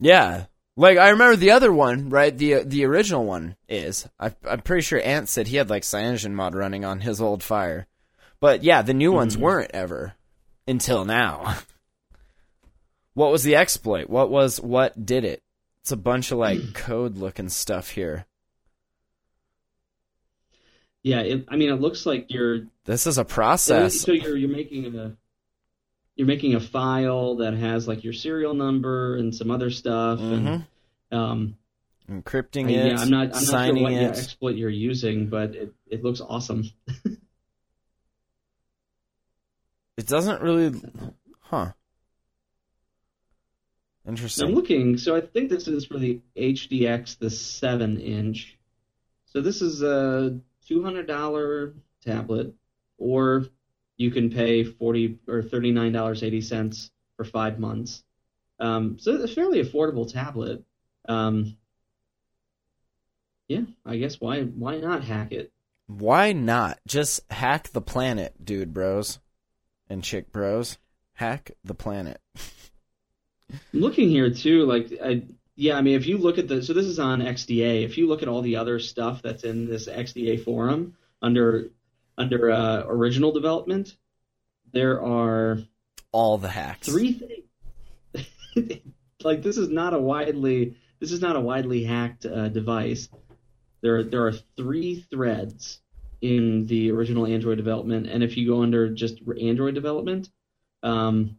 [0.00, 0.46] Yeah.
[0.76, 2.36] Like I remember the other one, right?
[2.36, 4.08] The the original one is.
[4.18, 7.86] I I'm pretty sure Ant said he had like CyanogenMod running on his old Fire.
[8.40, 10.14] But yeah, the new ones weren't ever
[10.66, 11.56] until now.
[13.16, 14.10] what was the exploit?
[14.10, 15.42] What was what did it?
[15.80, 18.26] It's a bunch of like code looking stuff here.
[21.02, 24.00] Yeah, it, I mean, it looks like you're This is a process.
[24.00, 25.16] So you're you're making a
[26.14, 30.66] you're making a file that has like your serial number and some other stuff, and
[31.10, 31.56] um,
[32.10, 34.02] Encrypting I- it, yeah, I'm not I'm not sure what it.
[34.02, 36.70] exploit you're using, but it it looks awesome.
[39.96, 40.78] It doesn't really,
[41.40, 41.72] huh?
[44.46, 48.56] I'm looking, so I think this is for the HDX, the seven inch.
[49.26, 52.54] So this is a two hundred dollar tablet,
[52.98, 53.46] or
[53.96, 58.04] you can pay forty or thirty nine dollars eighty cents for five months.
[58.60, 60.64] Um, so it's a fairly affordable tablet.
[61.08, 61.56] Um,
[63.48, 65.52] yeah, I guess why why not hack it?
[65.88, 69.18] Why not just hack the planet, dude, bros,
[69.88, 70.78] and chick bros?
[71.14, 72.20] Hack the planet.
[73.52, 75.22] I'm looking here too, like I,
[75.54, 77.84] yeah, I mean, if you look at the so this is on XDA.
[77.84, 81.70] If you look at all the other stuff that's in this XDA forum under
[82.18, 83.96] under uh, original development,
[84.72, 85.58] there are
[86.12, 86.88] All the hacks.
[86.88, 88.80] three things.
[89.24, 93.08] like this is not a widely this is not a widely hacked uh, device.
[93.82, 95.80] There there are three threads
[96.20, 100.30] in the original Android development, and if you go under just Android development,
[100.82, 101.36] um,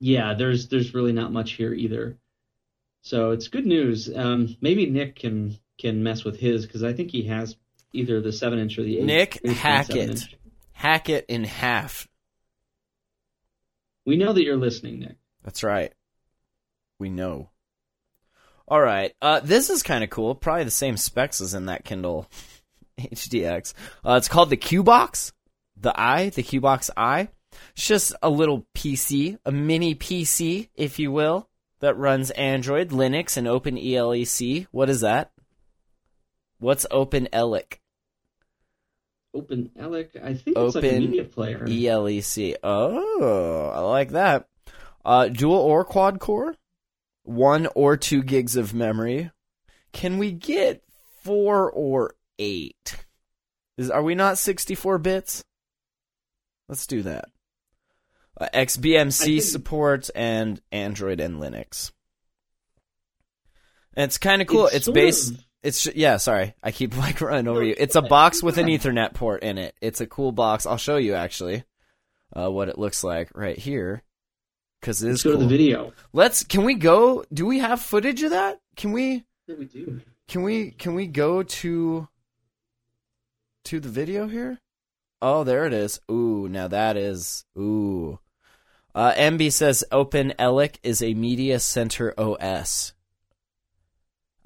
[0.00, 2.18] yeah, there's there's really not much here either.
[3.02, 4.10] So it's good news.
[4.14, 7.56] Um, maybe Nick can can mess with his because I think he has
[7.92, 9.04] either the seven inch or the eight.
[9.04, 10.24] Nick, 8.7 hack it.
[10.72, 12.08] Hack it in half.
[14.04, 15.16] We know that you're listening, Nick.
[15.42, 15.92] That's right.
[16.98, 17.50] We know.
[18.66, 19.12] All right.
[19.20, 20.34] Uh, this is kind of cool.
[20.34, 22.26] Probably the same specs as in that Kindle
[22.98, 23.74] HDX.
[24.04, 25.32] Uh, it's called the Qbox.
[25.76, 27.28] The i, the Qbox i.
[27.74, 31.48] It's just a little PC, a mini PC, if you will,
[31.80, 34.66] that runs Android, Linux, and OpenELEC.
[34.70, 35.32] What is that?
[36.58, 37.78] What's OpenELEC?
[39.34, 40.22] Open Elec.
[40.22, 41.66] I think it's like a media player.
[41.66, 42.54] ELEC.
[42.62, 44.48] Oh, I like that.
[45.04, 46.54] Uh, dual or quad core,
[47.24, 49.30] one or two gigs of memory.
[49.92, 50.82] Can we get
[51.22, 53.04] four or eight?
[53.76, 55.44] Is are we not sixty four bits?
[56.68, 57.26] Let's do that.
[58.40, 61.92] Uh, XBMC support and Android and Linux.
[63.94, 64.66] And it's kind of cool.
[64.66, 65.30] It's It's, based.
[65.32, 66.16] of- It's yeah.
[66.16, 67.74] Sorry, I keep like running over No, you.
[67.78, 69.74] It's a box with an Ethernet port in it.
[69.80, 70.66] It's a cool box.
[70.66, 71.64] I'll show you actually
[72.34, 74.02] uh, what it looks like right here
[74.80, 75.38] because it is Let's go cool.
[75.40, 75.92] to the video.
[76.12, 76.42] Let's.
[76.42, 77.24] Can we go?
[77.32, 78.60] Do we have footage of that?
[78.76, 79.24] Can we?
[79.46, 80.00] Yeah, we do.
[80.26, 80.72] Can we?
[80.72, 82.08] Can we go to
[83.66, 84.58] to the video here?
[85.22, 86.00] Oh, there it is.
[86.10, 88.18] Ooh, now that is ooh.
[88.94, 92.92] Uh, MB says OpenELEC is a media center OS.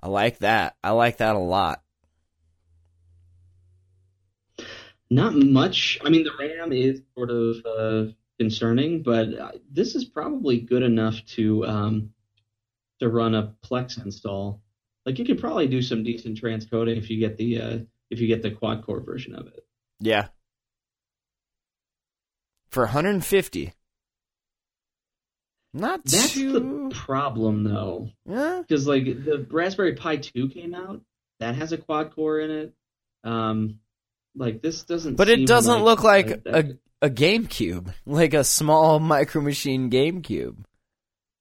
[0.00, 0.76] I like that.
[0.82, 1.82] I like that a lot.
[5.10, 5.98] Not much.
[6.04, 10.82] I mean, the RAM is sort of uh, concerning, but uh, this is probably good
[10.82, 12.10] enough to um,
[13.00, 14.62] to run a Plex install.
[15.04, 17.78] Like you could probably do some decent transcoding if you get the uh,
[18.10, 19.66] if you get the quad core version of it.
[20.00, 20.28] Yeah.
[22.68, 23.72] For 150.
[25.74, 26.52] Not That's too.
[26.88, 28.62] the problem, though, Yeah.
[28.66, 31.02] because like the Raspberry Pi 2 came out,
[31.40, 32.74] that has a quad core in it.
[33.22, 33.80] Um,
[34.34, 35.16] like this doesn't.
[35.16, 40.56] But it doesn't look like a- a a GameCube, like a small micro machine GameCube.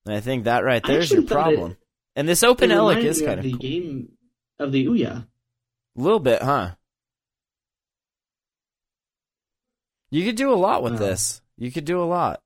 [0.05, 1.77] And I think that right there's your thought it- problem.
[2.15, 3.59] and this Open it Elic is kind of the cool.
[3.59, 4.11] game
[4.59, 5.25] of the Ouya.
[5.97, 6.75] A little bit, huh?
[10.09, 10.97] You could do a lot with Uh.
[10.99, 11.41] this.
[11.57, 12.41] You could do a lot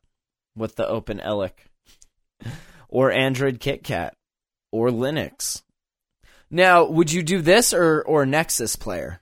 [0.56, 1.52] with the OpenELEC.
[2.92, 4.12] Or Android KitKat
[4.72, 5.64] or Linux.
[6.52, 9.22] Now, would you do this or or Nexus Player?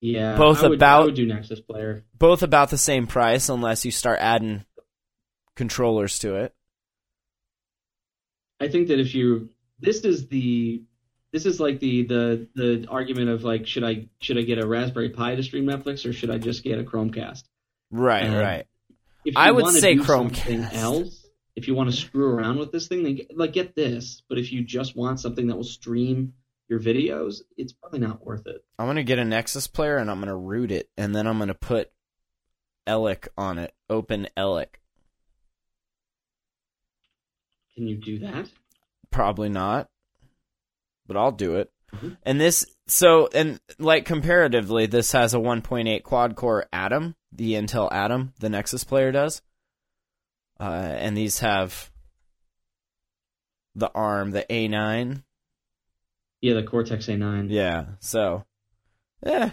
[0.00, 2.04] Yeah, Both I would, about- I would do Nexus Player.
[2.18, 4.64] Both about the same price, unless you start adding
[5.56, 6.54] controllers to it.
[8.60, 10.82] I think that if you this is the
[11.32, 14.66] this is like the the the argument of like should I should I get a
[14.66, 17.44] Raspberry Pi to stream Netflix or should I just get a Chromecast?
[17.90, 18.66] Right, Um, right.
[19.24, 20.74] If I would say do something Chromecast.
[20.74, 24.22] else, if you want to screw around with this thing, then get, like get this.
[24.28, 26.34] But if you just want something that will stream
[26.68, 28.64] your videos, it's probably not worth it.
[28.78, 31.54] I'm gonna get a Nexus player and I'm gonna root it, and then I'm gonna
[31.54, 31.90] put
[32.86, 33.72] ELEC on it.
[33.90, 34.66] OpenELEC.
[37.74, 38.48] Can you do that?
[39.10, 39.88] Probably not,
[41.06, 41.70] but I'll do it.
[41.94, 42.16] Mhm.
[42.22, 47.92] And this, so, and like comparatively, this has a 1.8 quad core Atom, the Intel
[47.92, 49.42] Atom, the Nexus player does.
[50.60, 50.64] Uh,
[50.98, 51.90] and these have
[53.74, 55.22] the ARM, the A9.
[56.40, 57.46] Yeah, the Cortex A9.
[57.50, 58.44] Yeah, so,
[59.24, 59.52] yeah.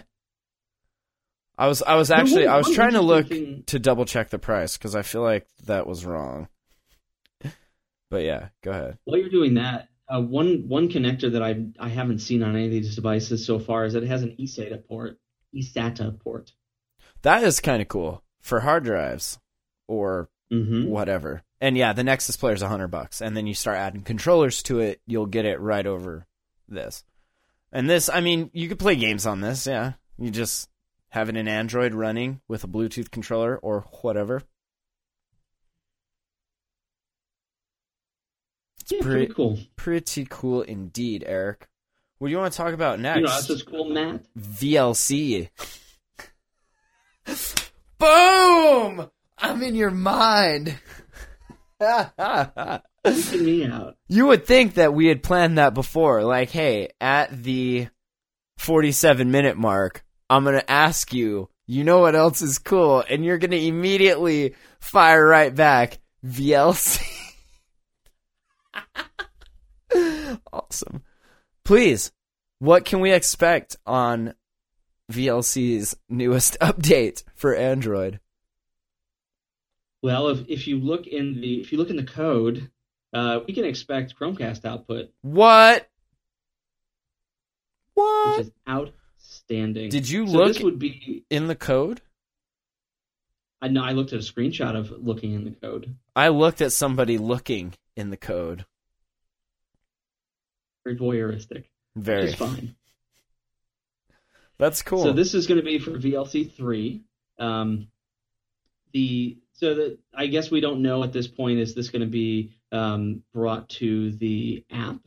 [1.58, 3.28] I was, I was actually, I was trying to look
[3.66, 6.48] to double check the price because I feel like that was wrong.
[8.10, 8.98] But yeah, go ahead.
[9.04, 12.66] While you're doing that, uh, one one connector that I I haven't seen on any
[12.66, 15.18] of these devices so far is that it has an eSATA port.
[15.54, 16.52] eSATA port.
[17.22, 19.38] That is kind of cool for hard drives
[19.88, 20.90] or Mm-hmm.
[20.90, 21.42] whatever.
[21.62, 24.62] And yeah, the Nexus player is a hundred bucks, and then you start adding controllers
[24.64, 26.26] to it, you'll get it right over
[26.68, 27.04] this.
[27.72, 29.66] And this, I mean, you could play games on this.
[29.66, 30.68] Yeah, you just
[31.08, 34.42] have it in Android running with a Bluetooth controller or whatever.
[38.92, 39.58] Yeah, pretty pretty cool.
[39.76, 41.68] pretty cool indeed, Eric.
[42.18, 43.16] What do you want to talk about next?
[43.18, 44.22] You know, that's what's cool, Matt.
[44.38, 45.48] VLC.
[47.98, 49.10] Boom!
[49.38, 50.78] I'm in your mind.
[51.80, 53.96] Me out.
[54.08, 56.22] you would think that we had planned that before.
[56.22, 57.88] Like, hey, at the
[58.58, 63.02] 47 minute mark, I'm going to ask you, you know what else is cool?
[63.08, 67.02] And you're going to immediately fire right back VLC.
[70.52, 71.02] Awesome.
[71.64, 72.12] Please,
[72.58, 74.34] what can we expect on
[75.10, 78.20] VLC's newest update for Android?
[80.02, 82.70] Well, if if you look in the if you look in the code,
[83.12, 85.88] uh, we can expect Chromecast output, What?
[87.94, 88.40] which What?
[88.40, 89.90] is outstanding.
[89.90, 91.24] Did you so look This would be.
[91.30, 92.00] in the code?
[93.60, 93.84] I know.
[93.84, 95.94] I looked at a screenshot of looking in the code.
[96.16, 98.64] I looked at somebody looking in the code.
[100.84, 101.64] Very voyeuristic.
[101.96, 102.28] Very.
[102.28, 102.74] It's fine.
[104.58, 105.02] That's cool.
[105.02, 107.02] So this is going to be for VLC three.
[107.38, 107.88] Um,
[108.92, 112.08] the so that I guess we don't know at this point is this going to
[112.08, 115.00] be um, brought to the app.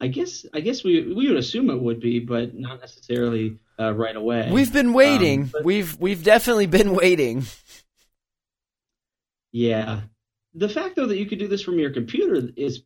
[0.00, 3.92] I guess I guess we we would assume it would be, but not necessarily uh,
[3.94, 4.50] right away.
[4.52, 5.42] We've been waiting.
[5.42, 7.44] Um, but- we've we've definitely been waiting.
[9.52, 10.00] Yeah.
[10.54, 12.82] The fact though that you could do this from your computer is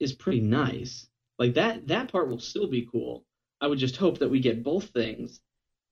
[0.00, 1.06] is pretty nice.
[1.38, 3.24] Like that that part will still be cool.
[3.60, 5.40] I would just hope that we get both things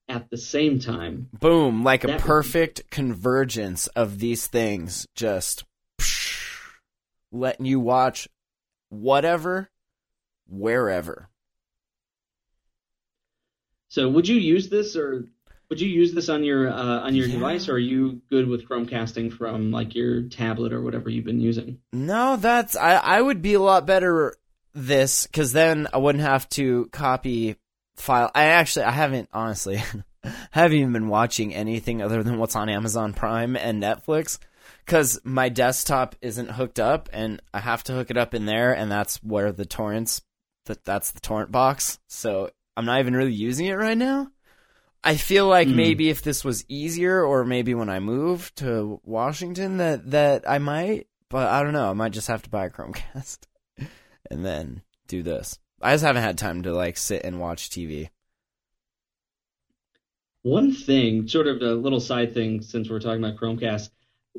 [0.09, 1.29] at the same time.
[1.39, 5.63] Boom, like a That be- perfect convergence of these things just
[7.31, 8.27] letting you watch
[8.89, 9.69] whatever
[10.47, 11.29] wherever.
[13.89, 15.25] So would you use this or
[15.69, 17.35] would you use this on your uh, on your Yeah.
[17.35, 21.39] device or are you good with Chromecasting from like your tablet or whatever you've been
[21.41, 21.79] using?
[21.93, 24.35] No, that's I I would be a lot better
[24.77, 27.55] this cuz then I wouldn't have to copy
[27.95, 28.29] file.
[28.35, 29.81] I actually I haven't honestly
[30.51, 34.37] haven't even been watching anything other than what's on Amazon Prime and Netflix
[34.85, 38.73] cuz my desktop isn't hooked up and I have to hook it up in there
[38.73, 40.21] and that's where the torrents
[40.65, 41.97] that that's the torrent box.
[42.07, 44.29] So I'm not even really using it right now.
[45.03, 45.75] I feel like Hmm.
[45.75, 50.59] maybe if this was easier or maybe when I move to Washington that that I
[50.59, 51.89] might, but I don't know.
[51.89, 53.39] I might just have to buy a Chromecast
[54.31, 55.59] and then do this.
[55.81, 58.09] I just haven't had time to like sit and watch TV.
[60.43, 63.89] One thing, sort of a little side thing, since we're talking about Chromecast,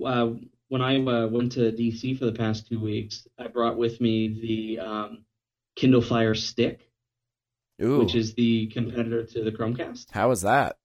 [0.05, 0.31] uh,
[0.69, 4.29] when I uh, went to DC for the past two weeks, I brought with me
[4.79, 5.25] the um,
[5.77, 6.91] Kindle Fire Stick,
[7.83, 10.11] Ooh, which is the competitor to the Chromecast.
[10.11, 10.77] how was that?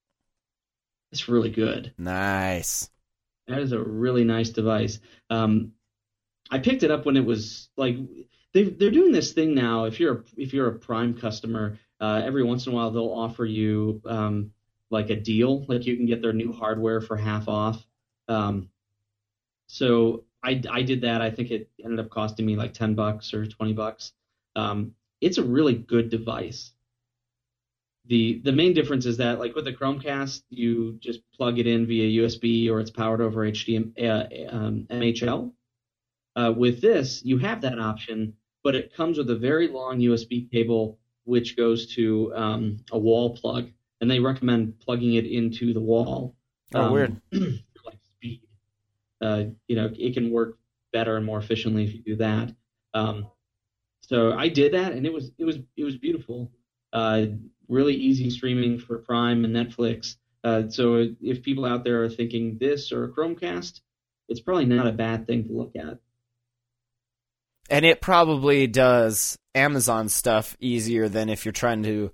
[1.11, 1.93] It's really good.
[1.97, 2.89] Nice.
[3.47, 4.99] That is a really nice device.
[5.29, 5.73] Um,
[6.49, 7.97] I picked it up when it was like
[8.53, 9.85] they they're doing this thing now.
[9.85, 13.11] If you're a, if you're a Prime customer, uh, every once in a while they'll
[13.11, 14.51] offer you um,
[14.89, 17.85] like a deal, like you can get their new hardware for half off.
[18.27, 18.69] Um,
[19.67, 21.21] so I, I did that.
[21.21, 24.11] I think it ended up costing me like 10 bucks or 20 bucks.
[24.55, 26.71] Um, it's a really good device.
[28.05, 31.87] The the main difference is that like with the Chromecast, you just plug it in
[31.87, 35.53] via USB or it's powered over HDMI, uh, um, MHL.
[36.35, 40.49] Uh, with this, you have that option, but it comes with a very long USB
[40.49, 43.69] cable which goes to um, a wall plug,
[44.01, 46.35] and they recommend plugging it into the wall.
[46.73, 47.21] Oh, um, weird.
[47.31, 48.41] like speed.
[49.21, 50.57] Uh, you know, it can work
[50.91, 52.53] better and more efficiently if you do that.
[52.93, 53.27] Um,
[54.01, 56.51] so I did that, and it was it was it was beautiful.
[56.91, 57.25] Uh,
[57.69, 60.17] really easy streaming for Prime and Netflix.
[60.43, 63.79] Uh, so if people out there are thinking this or a Chromecast,
[64.27, 65.99] it's probably not a bad thing to look at.
[67.69, 72.11] And it probably does Amazon stuff easier than if you're trying to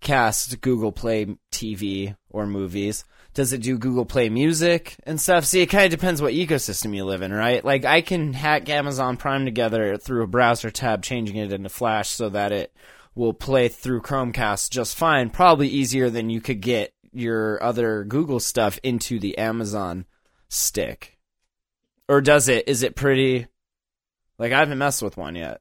[0.00, 3.04] cast Google Play TV or movies.
[3.34, 5.44] Does it do Google Play Music and stuff?
[5.44, 7.64] See, it kind of depends what ecosystem you live in, right?
[7.64, 12.08] Like, I can hack Amazon Prime together through a browser tab, changing it into Flash
[12.08, 12.74] so that it
[13.14, 15.30] will play through Chromecast just fine.
[15.30, 20.06] Probably easier than you could get your other Google stuff into the Amazon
[20.48, 21.18] stick.
[22.08, 22.68] Or does it?
[22.68, 23.46] Is it pretty.
[24.38, 25.60] Like, I haven't messed with one yet.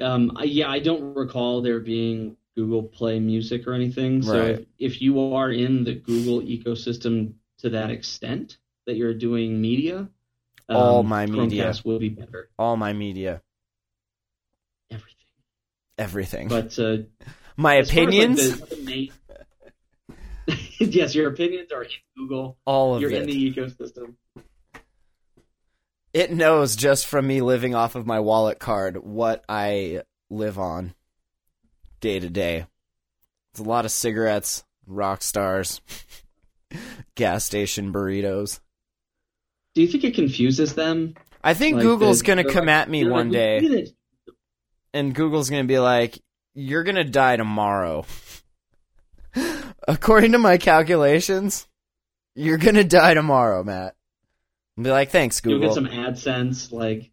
[0.00, 4.22] Um, I, yeah, I don't recall there being Google Play Music or anything.
[4.22, 4.50] So Right.
[4.60, 10.08] if, if you are in the Google ecosystem to that extent that you're doing media,
[10.68, 11.64] um, All my media.
[11.66, 12.50] Chromecast will be better.
[12.58, 13.42] All my media,
[14.90, 15.26] Everything.
[15.98, 16.48] everything.
[16.48, 16.98] But uh,
[17.56, 19.12] my like, opinions, the- the main-
[20.78, 22.56] yes, your opinions are in Google.
[22.64, 23.22] all of You're it.
[23.22, 24.14] in the ecosystem.
[26.18, 30.94] It knows just from me living off of my wallet card what I live on
[32.00, 32.66] day to day.
[33.52, 35.80] It's a lot of cigarettes, rock stars,
[37.14, 38.58] gas station burritos.
[39.76, 41.14] Do you think it confuses them?
[41.44, 43.90] I think Like, Google's gonna come like- at me one like, day, "Look at it."
[44.92, 46.18] and Google's gonna be like,
[46.52, 48.04] "You're gonna die tomorrow."
[49.86, 51.68] According to my calculations,
[52.34, 53.94] you're gonna die tomorrow, Matt.
[54.78, 55.58] And be like, "Thanks, Google.
[55.58, 57.10] You'll get some AdSense like,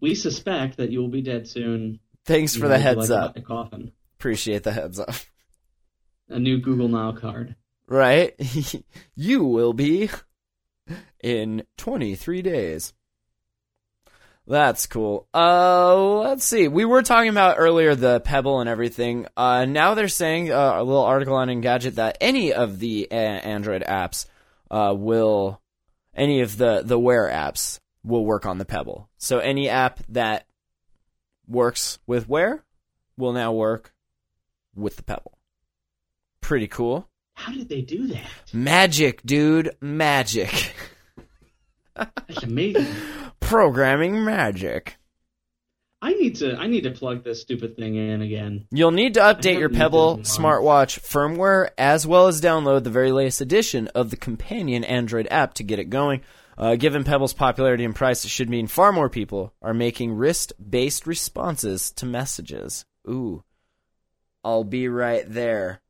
[0.00, 1.98] we suspect that you will be dead soon.
[2.24, 3.36] Thanks You for the heads like up.
[3.36, 3.90] A coffin.
[4.16, 5.10] Appreciate the heads up."
[6.28, 7.56] A new Google Now card.
[7.88, 8.34] right?
[9.16, 10.08] you will be
[11.20, 12.92] in 23 days.
[14.46, 15.26] That's cool.
[15.34, 16.68] Uh, let's see.
[16.68, 19.26] We were talking about earlier the Pebble and everything.
[19.36, 23.14] Uh, now they're saying uh, a little article on Engadget that any of the uh,
[23.14, 24.26] Android apps
[24.70, 25.60] uh, will,
[26.20, 29.08] any of the the Wear apps will work on the Pebble.
[29.16, 30.46] So any app that
[31.48, 32.64] works with Wear
[33.16, 33.94] will now work
[34.74, 35.38] with the Pebble.
[36.40, 37.08] Pretty cool.
[37.34, 38.30] How did they do that?
[38.52, 39.74] Magic, dude.
[39.80, 40.74] Magic.
[41.94, 42.86] That's amazing.
[43.40, 44.96] Programming magic.
[46.02, 48.66] I need to I need to plug this stupid thing in again.
[48.70, 50.38] You'll need to update your Pebble it in months.
[50.38, 55.54] smartwatch firmware as well as download the very latest edition of the companion Android app
[55.54, 56.22] to get it going.
[56.56, 60.52] Uh, given Pebble's popularity and price, it should mean far more people are making wrist
[60.70, 62.84] based responses to messages.
[63.08, 63.44] Ooh.
[64.42, 65.80] I'll be right there.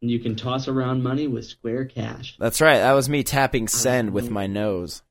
[0.00, 2.36] You can toss around money with Square Cash.
[2.38, 2.78] That's right.
[2.78, 5.02] That was me tapping send with my nose.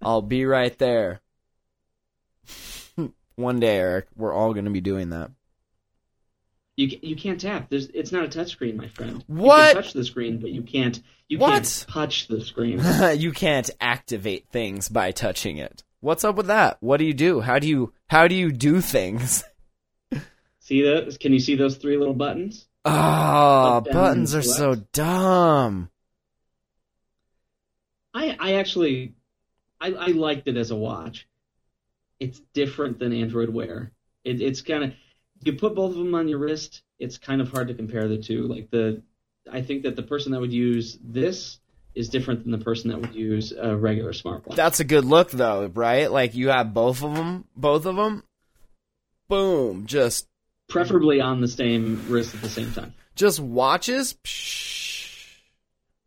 [0.00, 1.20] I'll be right there.
[3.36, 5.30] One day, Eric, we're all going to be doing that.
[6.76, 7.68] You you can't tap.
[7.70, 9.24] There's it's not a touch screen, my friend.
[9.28, 9.74] You What?
[9.74, 11.50] can touch the screen, but you can't you What?
[11.52, 12.80] can't touch the screen.
[13.16, 15.84] you can't activate things by touching it.
[16.00, 16.78] What's up with that?
[16.80, 17.40] What do you do?
[17.40, 19.44] How do you how do you do things?
[20.58, 21.16] see those?
[21.16, 22.66] Can you see those three little buttons?
[22.84, 25.90] Oh, buttons are so dumb.
[28.12, 29.14] I I actually
[29.80, 31.26] I, I liked it as a watch.
[32.20, 33.92] It's different than Android Wear.
[34.24, 34.92] It, it's kind of
[35.42, 36.82] you put both of them on your wrist.
[36.98, 38.46] It's kind of hard to compare the two.
[38.46, 39.02] Like the
[39.50, 41.58] I think that the person that would use this
[41.94, 44.56] is different than the person that would use a regular smartwatch.
[44.56, 46.10] That's a good look though, right?
[46.10, 48.24] Like you have both of them, both of them.
[49.28, 50.28] Boom, just
[50.68, 52.94] Preferably on the same wrist at the same time.
[53.14, 54.14] just watches.
[54.24, 55.36] Psh,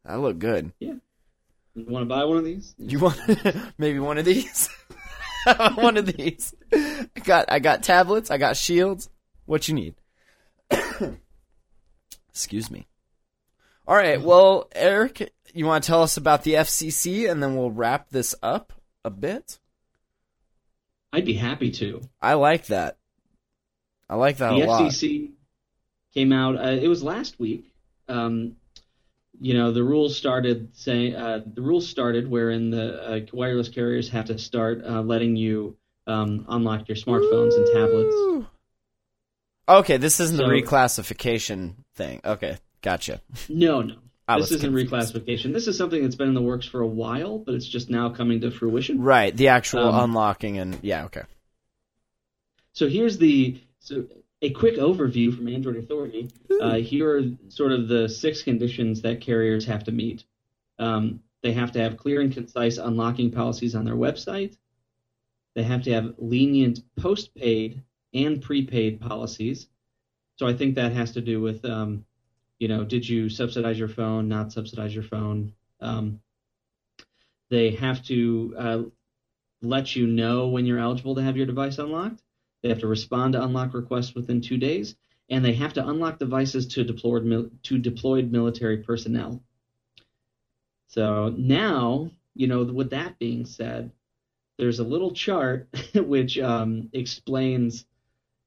[0.04, 0.72] that look good.
[0.80, 0.94] Yeah.
[1.76, 2.74] You want to buy one of these?
[2.80, 3.20] You want
[3.78, 4.70] maybe one of these?
[5.76, 6.54] one of these.
[6.72, 9.10] I got I got tablets, I got shields.
[9.46, 9.96] What you need?
[12.30, 12.88] Excuse me.
[13.88, 17.72] All right, well, Eric, you want to tell us about the FCC and then we'll
[17.72, 18.74] wrap this up
[19.06, 19.60] a bit?
[21.14, 22.02] I'd be happy to.
[22.22, 22.98] I like that.
[24.10, 24.92] I like that the a lot.
[24.92, 25.32] FCC
[26.14, 26.58] came out.
[26.58, 27.72] Uh, it was last week.
[28.10, 28.58] Um,
[29.40, 34.10] you know, the rules started saying uh, the rules started wherein the uh, wireless carriers
[34.10, 35.78] have to start uh, letting you
[36.08, 38.48] um, unlock your smartphones and tablets.
[39.70, 42.22] Okay, this isn't the reclassification thing.
[42.24, 43.22] Okay, gotcha.
[43.50, 43.96] No, no.
[44.30, 44.92] I this isn't confused.
[44.92, 45.54] reclassification.
[45.54, 48.10] This is something that's been in the works for a while, but it's just now
[48.10, 49.02] coming to fruition.
[49.02, 51.24] Right, the actual Um, unlocking and yeah, okay.
[52.74, 54.06] So here's the so
[54.42, 56.30] a quick overview from Android Authority.
[56.62, 60.24] Uh, here are sort of the six conditions that carriers have to meet.
[60.80, 64.58] Um, they have to have clear and concise unlocking policies on their website.
[65.56, 67.82] They have to have lenient postpaid
[68.14, 69.68] and prepaid policies.
[70.36, 72.06] So I think that has to do with, um,
[72.60, 75.54] you know, did you subsidize your phone, not subsidize your phone?
[75.80, 76.20] Um,
[77.50, 78.82] they have to uh,
[79.62, 82.22] let you know when you're eligible to have your device unlocked.
[82.62, 84.96] They have to respond to unlock requests within two days,
[85.30, 89.44] and they have to unlock devices to deployed to deployed military personnel.
[90.88, 93.92] So now, you know, with that being said,
[94.58, 97.86] there's a little chart which um, explains,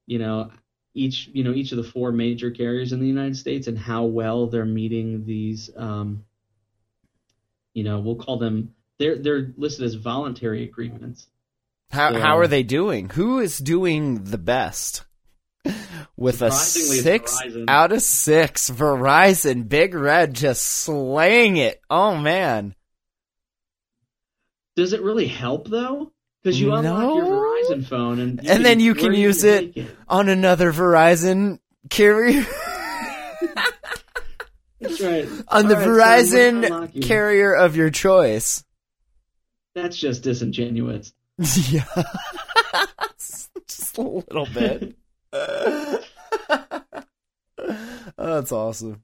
[0.07, 0.51] you know,
[0.95, 4.05] each you know each of the four major carriers in the United States and how
[4.05, 5.71] well they're meeting these.
[5.77, 6.25] Um,
[7.75, 11.29] you know, we'll call them they're they're listed as voluntary agreements.
[11.91, 13.09] How So, how are they doing?
[13.11, 15.05] Who is doing the best?
[16.17, 17.39] With a six
[17.69, 21.81] out of six, Verizon, Big Red just slaying it.
[21.91, 22.75] Oh man,
[24.77, 26.13] Does it really help though?
[26.43, 30.29] Because you unlock your Verizon phone and And then you can use take it on
[30.31, 31.59] another Verizon
[31.91, 32.47] carrier,
[34.81, 35.29] That's right.
[35.49, 37.03] on the All right, so we're gonna Verizon you.
[37.03, 38.65] carrier of your choice.
[39.75, 41.13] That's just disingenuous.
[41.71, 41.85] yeah,
[43.67, 44.97] just a little bit.
[48.19, 49.03] Oh, that's awesome.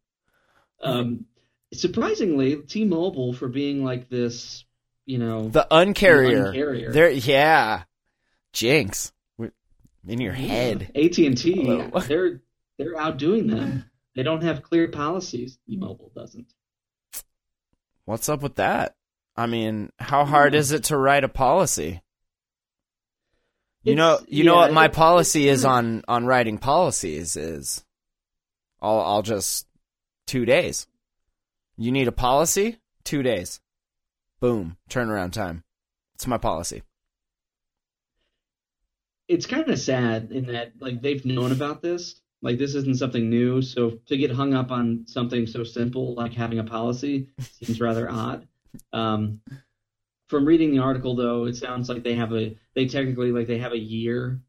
[0.82, 1.26] Um,
[1.72, 4.64] surprisingly, T-Mobile for being like this,
[5.04, 6.52] you know, The uncarrier.
[6.52, 6.92] uncarrier.
[6.92, 7.84] There, yeah.
[8.52, 9.12] Jinx.
[10.08, 10.90] In your head.
[10.94, 12.40] AT and T, they're
[12.78, 13.84] they're outdoing them.
[14.14, 15.58] They don't have clear policies.
[15.66, 16.52] T-Mobile doesn't.
[18.04, 18.94] What's up with that?
[19.36, 22.02] I mean, how hard is it to write a policy?
[23.86, 27.84] You know, you know what my policy is on on writing policies is
[28.80, 29.66] I'll I'll just
[30.26, 30.88] 2 days.
[31.76, 32.78] You need a policy?
[33.04, 33.60] 2 days.
[34.40, 35.62] Boom, turnaround time.
[36.16, 36.82] It's my policy.
[39.28, 42.20] It's kind of sad in that like they've known about this.
[42.42, 43.62] Like this isn't something new.
[43.62, 47.28] So to get hung up on something so simple like having a policy
[47.60, 48.48] seems rather odd.
[48.92, 49.40] Um,
[50.28, 53.58] from reading the article though, it sounds like they have a they technically like they
[53.58, 54.40] have a year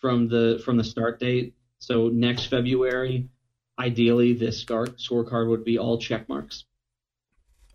[0.00, 1.54] from the from the start date.
[1.78, 3.28] So next February,
[3.78, 6.64] ideally this scorecard would be all check marks.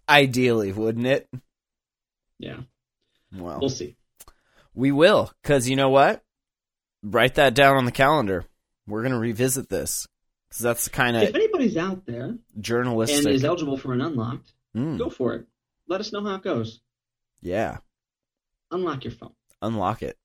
[0.10, 1.30] Ideally, wouldn't it?
[2.40, 2.62] Yeah,
[3.36, 3.96] Well, we'll see.
[4.74, 6.24] we will cuz you know what?
[7.04, 8.46] Write that down on the calendar.
[8.88, 10.08] We're going to revisit this
[10.50, 14.54] cuz that's the kind of If anybody's out there and is eligible for an unlocked,
[14.76, 15.48] Mm, go for it.
[15.88, 16.80] Let us know how it goes.
[17.42, 17.78] Yeah.
[18.72, 19.34] Unlock your phone.
[19.62, 20.18] unlock it.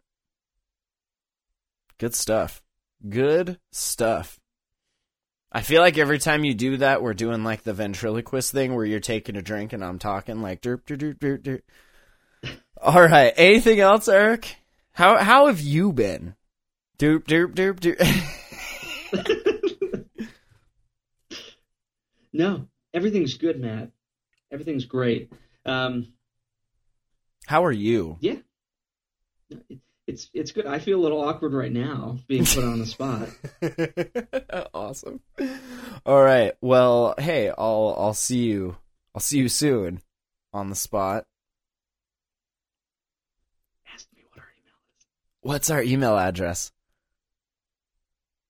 [1.98, 2.62] Good stuff.
[3.08, 4.38] Good stuff.
[5.50, 8.84] I feel like every time you do that, we're doing like the ventriloquist thing where
[8.84, 11.62] you're taking a drink and I'm talking like derp derp derp derp.
[12.42, 12.58] derp.
[12.82, 13.32] All right.
[13.36, 14.56] Anything else, Eric?
[14.92, 16.34] How how have you been?
[16.98, 19.42] Derp derp derp derp.
[22.32, 23.90] No, everything's good, Matt.
[24.52, 25.32] Everything's great.
[25.64, 26.12] Um,
[27.47, 28.18] how are you?
[28.20, 28.36] yeah,
[30.07, 30.66] it's it's good.
[30.66, 33.28] I feel a little awkward right now, being put on the spot.
[34.74, 35.20] awesome.
[36.05, 36.53] All right.
[36.61, 38.76] Well, hey, I'll I'll see you.
[39.14, 40.03] I'll see you soon
[40.53, 41.24] on the spot.
[43.92, 45.07] Ask me what our email is.
[45.40, 46.72] What's our email address?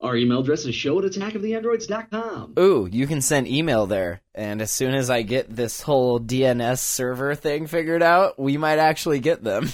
[0.01, 2.55] Our email address is show at attackoftheandroids.com.
[2.59, 4.21] Ooh, you can send email there.
[4.35, 8.79] And as soon as I get this whole DNS server thing figured out, we might
[8.79, 9.71] actually get them.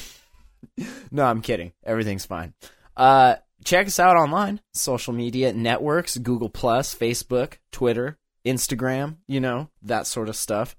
[1.10, 1.72] no, I'm kidding.
[1.84, 2.54] Everything's fine.
[2.96, 4.60] Uh, check us out online.
[4.72, 10.76] Social media networks, Google Plus, Facebook, Twitter, Instagram, you know, that sort of stuff.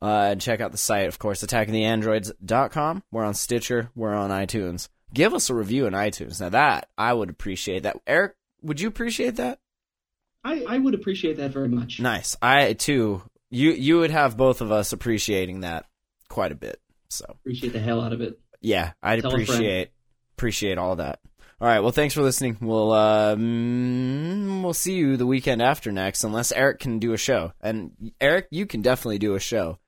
[0.00, 3.02] Uh, and check out the site, of course, attackingtheandroids.com.
[3.10, 3.90] We're on Stitcher.
[3.94, 4.88] We're on iTunes.
[5.12, 6.40] Give us a review in iTunes.
[6.40, 7.96] Now that, I would appreciate that.
[8.06, 9.58] Eric, would you appreciate that?
[10.44, 11.98] I, I would appreciate that very much.
[12.00, 12.36] Nice.
[12.40, 13.22] I too.
[13.50, 15.86] You you would have both of us appreciating that
[16.28, 16.80] quite a bit.
[17.08, 18.38] So Appreciate the hell out of it.
[18.60, 19.90] yeah, I'd Tell appreciate
[20.36, 21.20] appreciate all that.
[21.60, 21.80] All right.
[21.80, 22.58] Well, thanks for listening.
[22.60, 27.52] We'll mm, we'll see you the weekend after next, unless Eric can do a show.
[27.60, 29.78] And Eric, you can definitely do a show.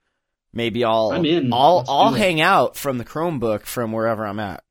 [0.52, 1.52] Maybe I'll I'm in.
[1.52, 2.18] I'll Let's I'll it.
[2.18, 4.64] hang out from the Chromebook from wherever I'm at.